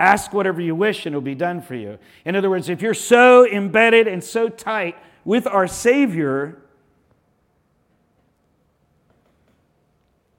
[0.00, 1.98] ask whatever you wish and it'll be done for you.
[2.24, 6.58] In other words, if you're so embedded and so tight with our Savior,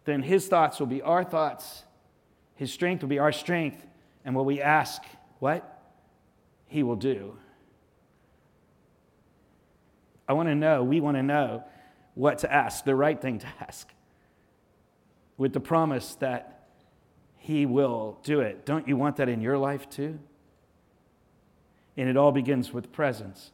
[0.09, 1.83] then his thoughts will be our thoughts,
[2.55, 3.85] his strength will be our strength,
[4.25, 5.01] and what we ask,
[5.39, 5.81] what?
[6.67, 7.37] He will do.
[10.27, 11.63] I want to know, we want to know
[12.13, 13.91] what to ask, the right thing to ask,
[15.37, 16.67] with the promise that
[17.37, 18.65] He will do it.
[18.65, 20.19] Don't you want that in your life too?
[21.97, 23.51] And it all begins with presence.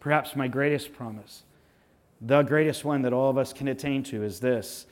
[0.00, 1.44] Perhaps my greatest promise,
[2.20, 4.86] the greatest one that all of us can attain to, is this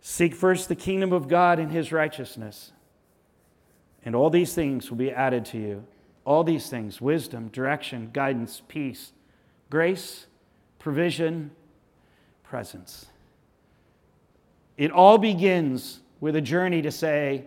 [0.00, 2.72] Seek first the kingdom of God and His righteousness
[4.04, 5.84] and all these things will be added to you.
[6.24, 9.12] All these things wisdom, direction, guidance, peace,
[9.70, 10.26] grace,
[10.78, 11.50] provision,
[12.42, 13.06] presence.
[14.76, 17.44] It all begins with a journey to say,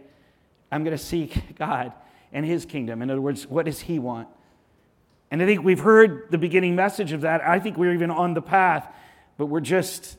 [0.71, 1.93] I'm going to seek God
[2.31, 3.01] and His kingdom.
[3.01, 4.27] In other words, what does He want?
[5.29, 7.41] And I think we've heard the beginning message of that.
[7.41, 8.87] I think we're even on the path,
[9.37, 10.17] but we're just,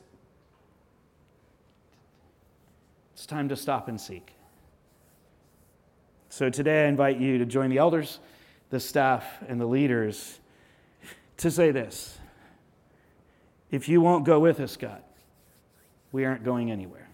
[3.13, 4.33] it's time to stop and seek.
[6.29, 8.19] So today I invite you to join the elders,
[8.69, 10.39] the staff, and the leaders
[11.37, 12.17] to say this
[13.71, 15.01] If you won't go with us, God,
[16.11, 17.08] we aren't going anywhere.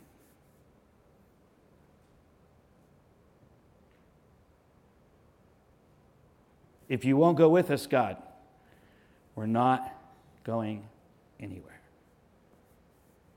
[6.87, 8.17] If you won't go with us, God,
[9.35, 9.93] we're not
[10.43, 10.85] going
[11.39, 11.81] anywhere.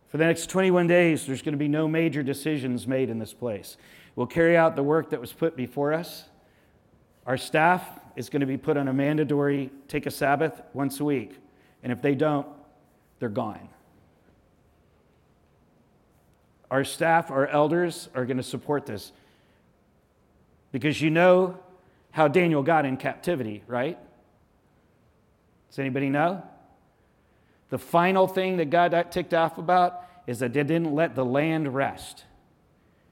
[0.09, 3.35] For the next 21 days, there's going to be no major decisions made in this
[3.35, 3.77] place.
[4.17, 6.25] We'll carry out the work that was put before us.
[7.27, 7.87] Our staff
[8.17, 11.37] is going to be put on a mandatory take a Sabbath once a week.
[11.83, 12.47] And if they don't,
[13.19, 13.69] they're gone.
[16.71, 19.13] our staff, our elders are going to support this.
[20.71, 21.59] Because you know
[22.19, 23.97] how Daniel got in captivity, right?
[25.71, 26.43] Does anybody know?
[27.71, 31.25] The final thing that God got ticked off about is that they didn't let the
[31.25, 32.25] land rest.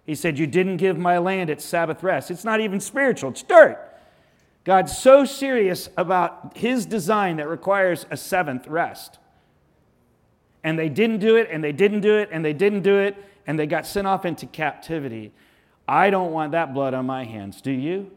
[0.05, 2.33] He said, You didn't give my land its Sabbath rest.
[2.33, 3.79] It's not even spiritual, it's dirt.
[4.65, 9.21] God's so serious about his design that requires a seventh rest.
[10.65, 13.15] And they didn't do it, and they didn't do it, and they didn't do it,
[13.47, 15.33] and they got sent off into captivity.
[15.87, 17.61] I don't want that blood on my hands.
[17.61, 18.11] Do you?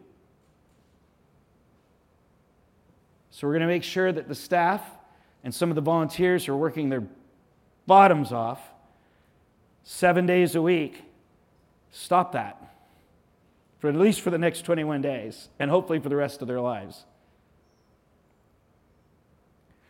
[3.31, 4.81] So we're going to make sure that the staff
[5.43, 7.03] and some of the volunteers are working their
[7.85, 8.59] bottoms off
[9.83, 11.03] seven days a week.
[11.91, 12.61] Stop that
[13.79, 16.59] for at least for the next 21 days and hopefully for the rest of their
[16.59, 17.05] lives.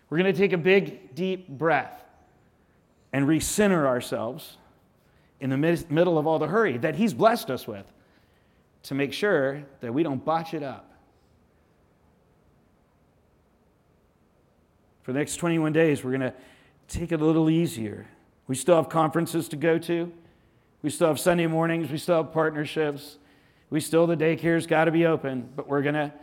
[0.09, 2.03] We're going to take a big, deep breath
[3.11, 4.57] and recenter ourselves
[5.39, 7.91] in the middle of all the hurry that He's blessed us with
[8.83, 10.88] to make sure that we don't botch it up.
[15.09, 16.35] For the next 21 days, we're going to
[16.87, 18.05] take it a little easier.
[18.45, 20.13] We still have conferences to go to.
[20.83, 21.89] We still have Sunday mornings.
[21.89, 23.17] We still have partnerships.
[23.71, 26.13] We still, the daycare's got to be open, but we're going to.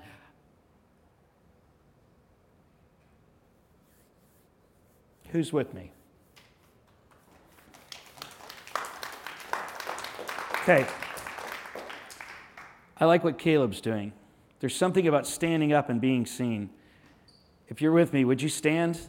[5.30, 5.90] Who's with me?
[10.62, 10.86] Okay.
[13.00, 14.12] I like what Caleb's doing.
[14.60, 16.70] There's something about standing up and being seen.
[17.68, 19.00] If you're with me, would you stand?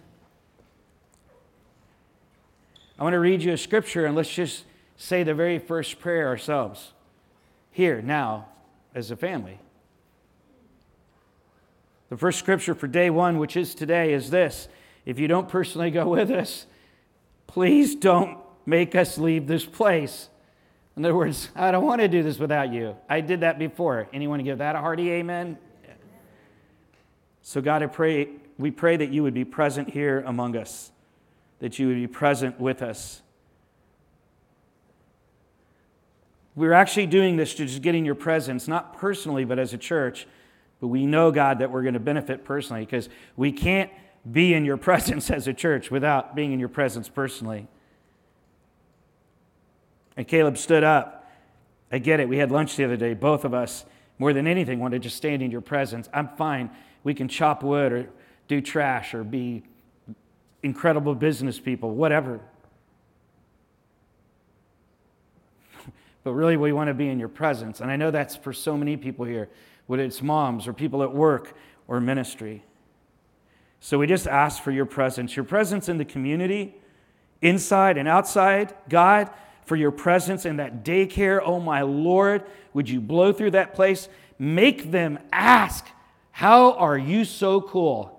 [2.99, 4.63] I want to read you a scripture and let's just
[4.97, 6.93] say the very first prayer ourselves
[7.71, 8.47] here, now,
[8.95, 9.59] as a family.
[12.09, 14.67] The first scripture for day one, which is today, is this
[15.05, 16.65] If you don't personally go with us,
[17.45, 20.29] please don't make us leave this place.
[20.95, 22.95] In other words, I don't want to do this without you.
[23.07, 24.07] I did that before.
[24.11, 25.59] Anyone give that a hearty amen?
[27.43, 30.91] So, God, I pray, we pray that you would be present here among us,
[31.59, 33.21] that you would be present with us.
[36.55, 40.27] We're actually doing this to just getting your presence, not personally, but as a church.
[40.79, 43.91] But we know, God, that we're going to benefit personally because we can't
[44.29, 47.67] be in your presence as a church without being in your presence personally.
[50.15, 51.31] And Caleb stood up.
[51.91, 52.27] I get it.
[52.27, 53.13] We had lunch the other day.
[53.13, 53.85] Both of us,
[54.17, 56.09] more than anything, wanted to just stand in your presence.
[56.11, 56.71] I'm fine.
[57.03, 58.09] We can chop wood or
[58.47, 59.63] do trash or be
[60.63, 62.39] incredible business people, whatever.
[66.23, 67.79] but really we want to be in your presence.
[67.81, 69.49] And I know that's for so many people here,
[69.87, 71.53] whether it's moms or people at work
[71.87, 72.63] or ministry.
[73.79, 76.75] So we just ask for your presence, your presence in the community,
[77.41, 78.73] inside and outside.
[78.89, 79.29] God,
[79.65, 81.41] for your presence in that daycare.
[81.43, 82.43] Oh, my Lord,
[82.73, 84.09] would you blow through that place?
[84.39, 85.85] Make them ask,
[86.31, 88.16] How are you so cool?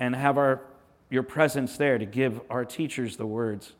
[0.00, 0.62] And have our,
[1.10, 3.74] your presence there to give our teachers the words.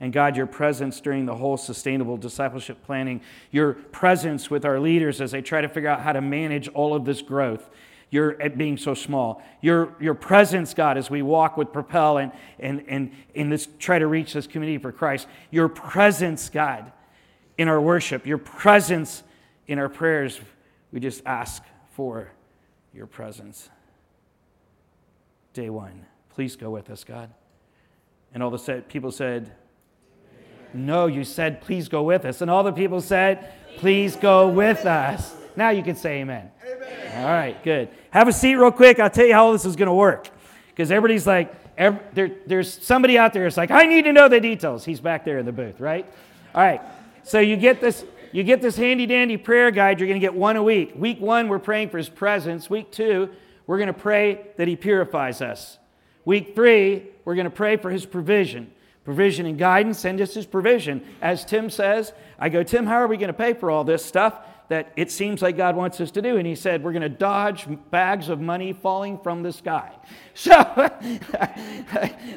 [0.00, 5.20] And God, your presence during the whole sustainable discipleship planning, your presence with our leaders
[5.20, 7.68] as they try to figure out how to manage all of this growth,
[8.10, 12.84] your being so small, your, your presence, God, as we walk with Propel and, and,
[12.88, 16.92] and in this try to reach this community for Christ, your presence, God,
[17.56, 19.22] in our worship, your presence
[19.66, 20.38] in our prayers,
[20.92, 22.30] we just ask for
[22.92, 23.70] your presence.
[25.56, 26.04] Day one,
[26.34, 27.30] please go with us, God.
[28.34, 29.52] And all the people said,
[30.74, 32.42] no, you said, please go with us.
[32.42, 35.34] And all the people said, please go with us.
[35.56, 36.50] Now you can say amen.
[36.62, 37.24] amen.
[37.24, 37.88] All right, good.
[38.10, 39.00] Have a seat real quick.
[39.00, 40.28] I'll tell you how this is going to work.
[40.68, 44.28] Because everybody's like, every, there, there's somebody out there that's like, I need to know
[44.28, 44.84] the details.
[44.84, 46.04] He's back there in the booth, right?
[46.54, 46.82] All right.
[47.22, 48.04] So you get this.
[48.32, 49.98] You get this handy dandy prayer guide.
[49.98, 50.92] You're going to get one a week.
[50.94, 52.68] Week one, we're praying for his presence.
[52.68, 53.30] Week two,
[53.66, 55.78] we're going to pray that he purifies us.
[56.24, 58.72] Week three, we're going to pray for his provision
[59.06, 61.00] provision and guidance, and just his provision.
[61.22, 64.04] As Tim says, I go, Tim, how are we going to pay for all this
[64.04, 64.36] stuff
[64.68, 66.38] that it seems like God wants us to do?
[66.38, 69.92] And he said, We're going to dodge bags of money falling from the sky.
[70.34, 70.52] So,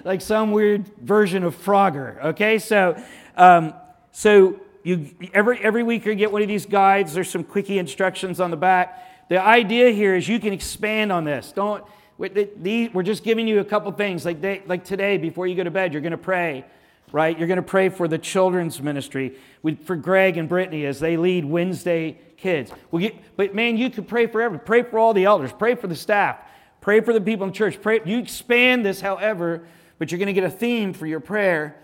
[0.06, 2.24] like some weird version of Frogger.
[2.28, 2.96] Okay, so,
[3.36, 3.74] um,
[4.14, 7.14] so you every every week you get one of these guides.
[7.14, 9.19] There's some quickie instructions on the back.
[9.30, 11.52] The idea here is you can expand on this.
[11.52, 11.84] Don't
[12.20, 14.26] we're just giving you a couple things.
[14.26, 16.66] Like, they, like today, before you go to bed, you're going to pray,
[17.14, 17.38] right?
[17.38, 19.38] You're going to pray for the children's ministry,
[19.86, 22.74] for Greg and Brittany as they lead Wednesday kids.
[22.92, 24.66] Well, but man, you could pray for everyone.
[24.66, 25.52] Pray for all the elders.
[25.58, 26.40] Pray for the staff.
[26.82, 27.82] Pray for the people in church.
[27.82, 28.02] Pray.
[28.04, 29.66] You expand this, however,
[29.98, 31.78] but you're going to get a theme for your prayer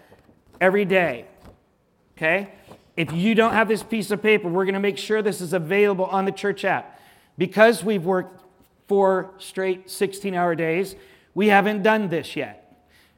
[0.60, 1.26] every day.
[2.18, 2.52] Okay?
[2.98, 5.54] If you don't have this piece of paper, we're going to make sure this is
[5.54, 7.00] available on the church app.
[7.38, 8.44] Because we've worked
[8.88, 10.96] four straight 16 hour days,
[11.34, 12.62] we haven't done this yet.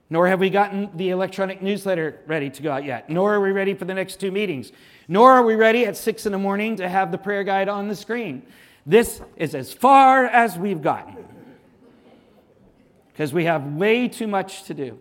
[0.09, 3.09] Nor have we gotten the electronic newsletter ready to go out yet.
[3.09, 4.71] Nor are we ready for the next two meetings.
[5.07, 7.87] Nor are we ready at six in the morning to have the prayer guide on
[7.87, 8.43] the screen.
[8.85, 11.17] This is as far as we've gotten
[13.17, 14.97] because we have way too much to do.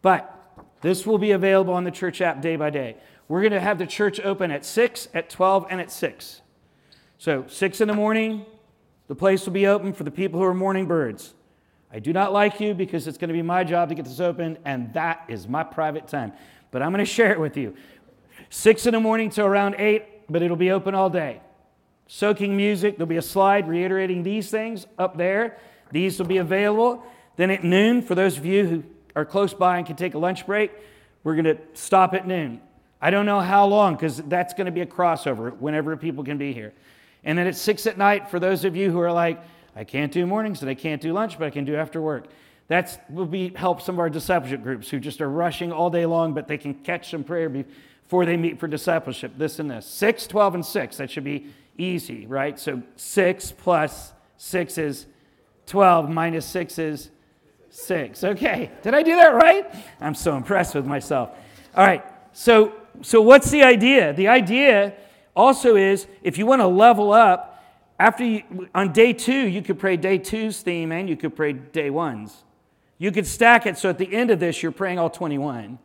[0.00, 0.36] But
[0.80, 2.96] this will be available on the church app day by day.
[3.26, 6.40] We're going to have the church open at 6, at 12, and at 6.
[7.20, 8.46] So, 6 in the morning,
[9.06, 11.34] the place will be open for the people who are morning birds.
[11.92, 14.20] I do not like you because it's going to be my job to get this
[14.20, 16.32] open, and that is my private time.
[16.70, 17.76] But I'm going to share it with you.
[18.48, 21.42] 6 in the morning to around 8, but it'll be open all day.
[22.06, 25.58] Soaking music, there'll be a slide reiterating these things up there.
[25.92, 27.04] These will be available.
[27.36, 28.82] Then at noon, for those of you who
[29.14, 30.72] are close by and can take a lunch break,
[31.22, 32.62] we're going to stop at noon.
[32.98, 36.38] I don't know how long because that's going to be a crossover whenever people can
[36.38, 36.72] be here.
[37.24, 39.42] And then at 6 at night, for those of you who are like,
[39.76, 42.26] I can't do mornings and I can't do lunch, but I can do after work.
[42.68, 46.06] That will be help some of our discipleship groups who just are rushing all day
[46.06, 49.32] long, but they can catch some prayer before they meet for discipleship.
[49.36, 49.86] This and this.
[49.86, 50.96] 6, 12, and 6.
[50.96, 51.46] That should be
[51.76, 52.58] easy, right?
[52.58, 55.06] So 6 plus 6 is
[55.66, 57.10] 12, minus 6 is
[57.70, 58.24] 6.
[58.24, 58.70] Okay.
[58.82, 59.72] Did I do that right?
[60.00, 61.30] I'm so impressed with myself.
[61.74, 62.04] All right.
[62.32, 64.12] So, so what's the idea?
[64.12, 64.94] The idea
[65.34, 67.64] also is if you want to level up,
[67.98, 71.52] after you, on day two, you could pray day two's theme and you could pray
[71.52, 72.44] day one's.
[72.98, 75.78] You could stack it so at the end of this, you're praying all 21.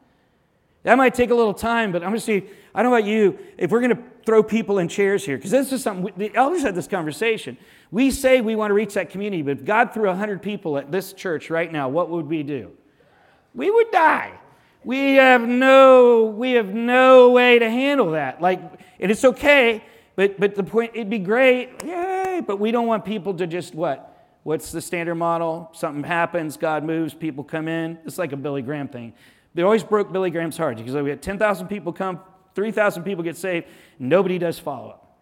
[0.84, 2.44] That might take a little time, but I'm going to see.
[2.74, 5.52] I don't know about you, if we're going to throw people in chairs here, because
[5.52, 7.58] this is something, the elders had this conversation.
[7.90, 10.92] We say we want to reach that community, but if God threw 100 people at
[10.92, 12.72] this church right now, what would we do?
[13.54, 14.34] We would die.
[14.86, 18.42] We have no, we have no way to handle that.
[18.42, 18.62] Like,
[19.00, 19.84] and it's okay
[20.16, 23.76] but, but the point, it'd be great, yay, but we don't want people to just
[23.76, 24.12] what?
[24.44, 25.70] What's the standard model?
[25.74, 27.98] Something happens, God moves, people come in.
[28.06, 29.14] It's like a Billy Graham thing.
[29.54, 32.20] They always broke Billy Graham's heart because we had 10,000 people come,
[32.54, 33.68] 3,000 people get saved,
[34.00, 35.20] nobody does follow up,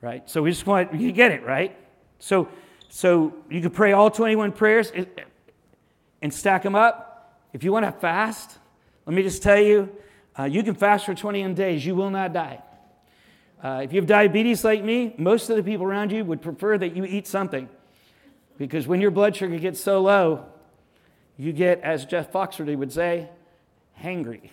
[0.00, 0.28] right?
[0.28, 1.76] So we just want, you get it, right?
[2.18, 2.48] So,
[2.88, 4.92] so you could pray all 21 prayers
[6.22, 7.36] and stack them up.
[7.52, 8.57] If you want to fast,
[9.08, 9.88] let me just tell you,
[10.38, 11.86] uh, you can fast for 21 days.
[11.86, 12.62] You will not die.
[13.64, 16.76] Uh, if you have diabetes like me, most of the people around you would prefer
[16.76, 17.70] that you eat something.
[18.58, 20.44] Because when your blood sugar gets so low,
[21.38, 23.30] you get, as Jeff Foxworthy would say,
[23.98, 24.50] hangry.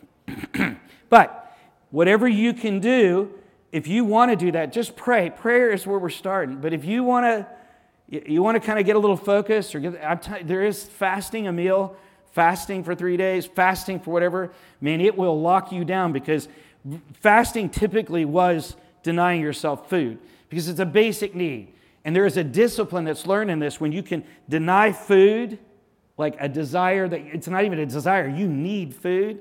[1.10, 1.54] but
[1.92, 3.34] whatever you can do,
[3.74, 5.32] if you want to do that, just pray.
[5.32, 6.62] Prayer is where we're starting.
[6.62, 9.82] But if you want to, you want to kind of get a little focus, or
[9.82, 11.98] get, t- there is fasting a meal,
[12.36, 14.52] fasting for three days, fasting for whatever.
[14.82, 16.50] Man, it will lock you down because
[17.14, 20.20] fasting typically was denying yourself food
[20.50, 21.74] because it's a basic need.
[22.04, 25.58] And there is a discipline that's learned in this when you can deny food,
[26.18, 29.40] like a desire that it's not even a desire, you need food.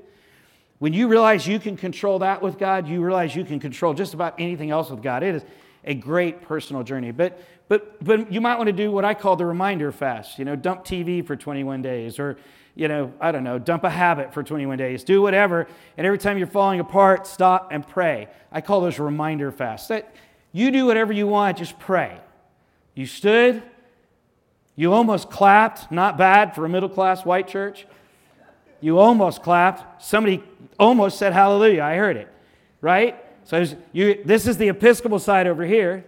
[0.79, 4.15] When you realize you can control that with God, you realize you can control just
[4.15, 5.25] about anything else with God.
[5.25, 5.45] It is
[5.83, 7.11] a great personal journey.
[7.11, 10.39] But but but you might want to do what I call the reminder fast.
[10.39, 12.39] You know, dump TV for 21 days or
[12.75, 16.19] you know, I don't know, dump a habit for 21 days, do whatever, and every
[16.19, 18.29] time you're falling apart, stop and pray.
[18.51, 19.89] I call those reminder fasts.
[19.89, 20.15] That
[20.53, 22.19] you do whatever you want, just pray.
[22.95, 23.63] You stood,
[24.77, 27.87] you almost clapped, not bad for a middle class white church.
[28.81, 30.03] You almost clapped.
[30.03, 30.43] Somebody
[30.79, 31.83] almost said hallelujah.
[31.83, 32.29] I heard it,
[32.81, 33.17] right?
[33.45, 36.05] So was, you, this is the Episcopal side over here,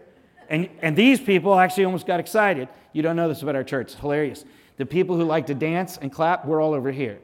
[0.48, 2.68] and, and these people actually almost got excited.
[2.92, 3.92] You don't know this about our church.
[3.92, 4.44] It's hilarious.
[4.76, 7.18] The people who like to dance and clap, we're all over here.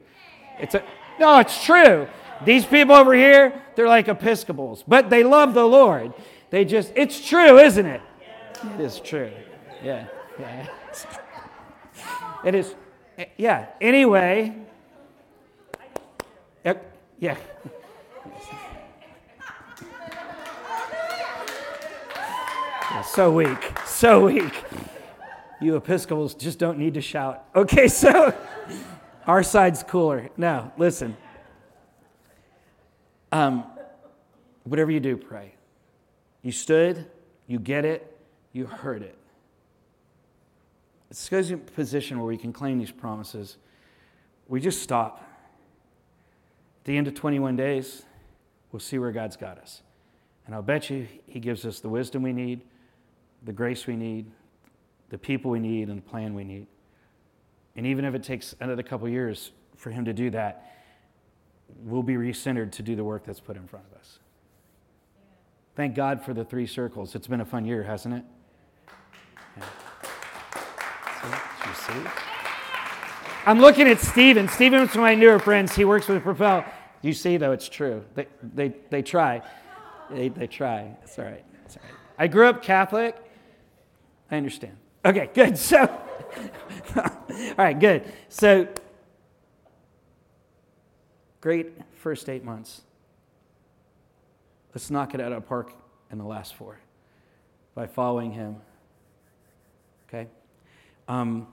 [0.59, 0.83] It's a,
[1.19, 2.07] no, it's true.
[2.45, 6.13] These people over here, they're like Episcopals, but they love the Lord.
[6.49, 8.01] They just, it's true, isn't it?
[8.75, 9.31] It is true.
[9.83, 10.07] Yeah.
[10.39, 10.67] yeah.
[12.45, 12.75] It is.
[13.37, 13.67] Yeah.
[13.81, 14.55] Anyway.
[16.65, 16.73] Uh,
[17.19, 17.37] yeah.
[23.13, 23.71] So weak.
[23.85, 24.53] So weak.
[25.63, 27.45] You Episcopals just don't need to shout.
[27.55, 28.35] Okay, so
[29.27, 30.29] our side's cooler.
[30.35, 31.15] Now, listen.
[33.31, 33.63] Um,
[34.65, 35.55] whatever you do, pray.
[36.41, 37.05] You stood,
[37.47, 38.13] you get it,
[38.51, 39.17] you heard it.
[41.09, 43.55] It's goes in a position where we can claim these promises.
[44.49, 45.19] We just stop.
[46.81, 48.03] At the end of 21 days,
[48.73, 49.81] we'll see where God's got us.
[50.45, 52.63] And I'll bet you He gives us the wisdom we need,
[53.43, 54.25] the grace we need,
[55.13, 56.65] the people we need and the plan we need.
[57.75, 60.73] And even if it takes another couple years for him to do that,
[61.83, 64.17] we'll be recentered to do the work that's put in front of us.
[65.75, 67.13] Thank God for the three circles.
[67.13, 68.23] It's been a fun year, hasn't it?
[69.55, 69.65] Yeah.
[71.75, 71.93] See?
[71.93, 72.09] See?
[73.45, 74.47] I'm looking at Steven.
[74.47, 75.75] Steven's my newer friends.
[75.75, 76.65] He works with Propel.
[77.03, 78.03] You see, though, it's true.
[78.15, 79.43] They, they, they try.
[80.09, 80.97] They, they try.
[81.03, 81.45] It's all right.
[81.65, 81.93] It's all right.
[82.17, 83.15] I grew up Catholic.
[84.31, 84.77] I understand.
[85.05, 85.57] Okay, good.
[85.57, 85.79] So,
[86.95, 88.11] all right, good.
[88.29, 88.67] So,
[91.41, 92.81] great first eight months.
[94.73, 95.73] Let's knock it out of the park
[96.09, 96.79] in the last four
[97.75, 98.55] by following Him.
[100.07, 100.27] Okay?
[101.09, 101.47] Um,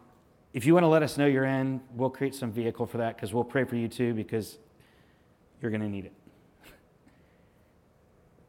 [0.52, 3.16] if you want to let us know you're in, we'll create some vehicle for that
[3.16, 4.58] because we'll pray for you too because
[5.60, 6.12] you're going to need it.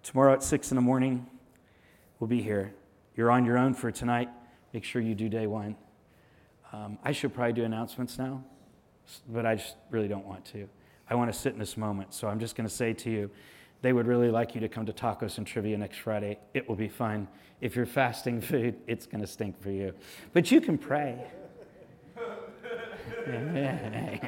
[0.03, 1.25] Tomorrow at 6 in the morning,
[2.19, 2.73] we'll be here.
[3.15, 4.29] You're on your own for tonight.
[4.73, 5.75] Make sure you do day one.
[6.71, 8.43] Um, I should probably do announcements now,
[9.27, 10.69] but I just really don't want to.
[11.09, 12.13] I want to sit in this moment.
[12.13, 13.29] So I'm just going to say to you,
[13.81, 16.39] they would really like you to come to tacos and trivia next Friday.
[16.53, 17.27] It will be fun.
[17.59, 19.93] If you're fasting food, it's going to stink for you.
[20.33, 21.25] But you can pray.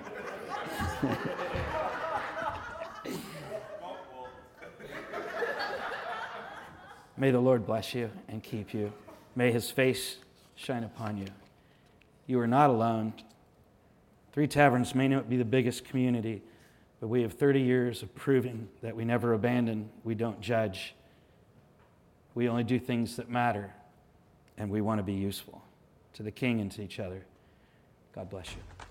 [7.16, 8.92] May the Lord bless you and keep you.
[9.36, 10.18] May his face
[10.56, 11.28] shine upon you.
[12.28, 13.14] You are not alone.
[14.32, 16.42] Three Taverns may not be the biggest community,
[17.00, 20.96] but we have 30 years of proving that we never abandon, we don't judge.
[22.34, 23.74] We only do things that matter,
[24.58, 25.64] and we want to be useful
[26.14, 27.26] to the King and to each other.
[28.14, 28.83] God bless you.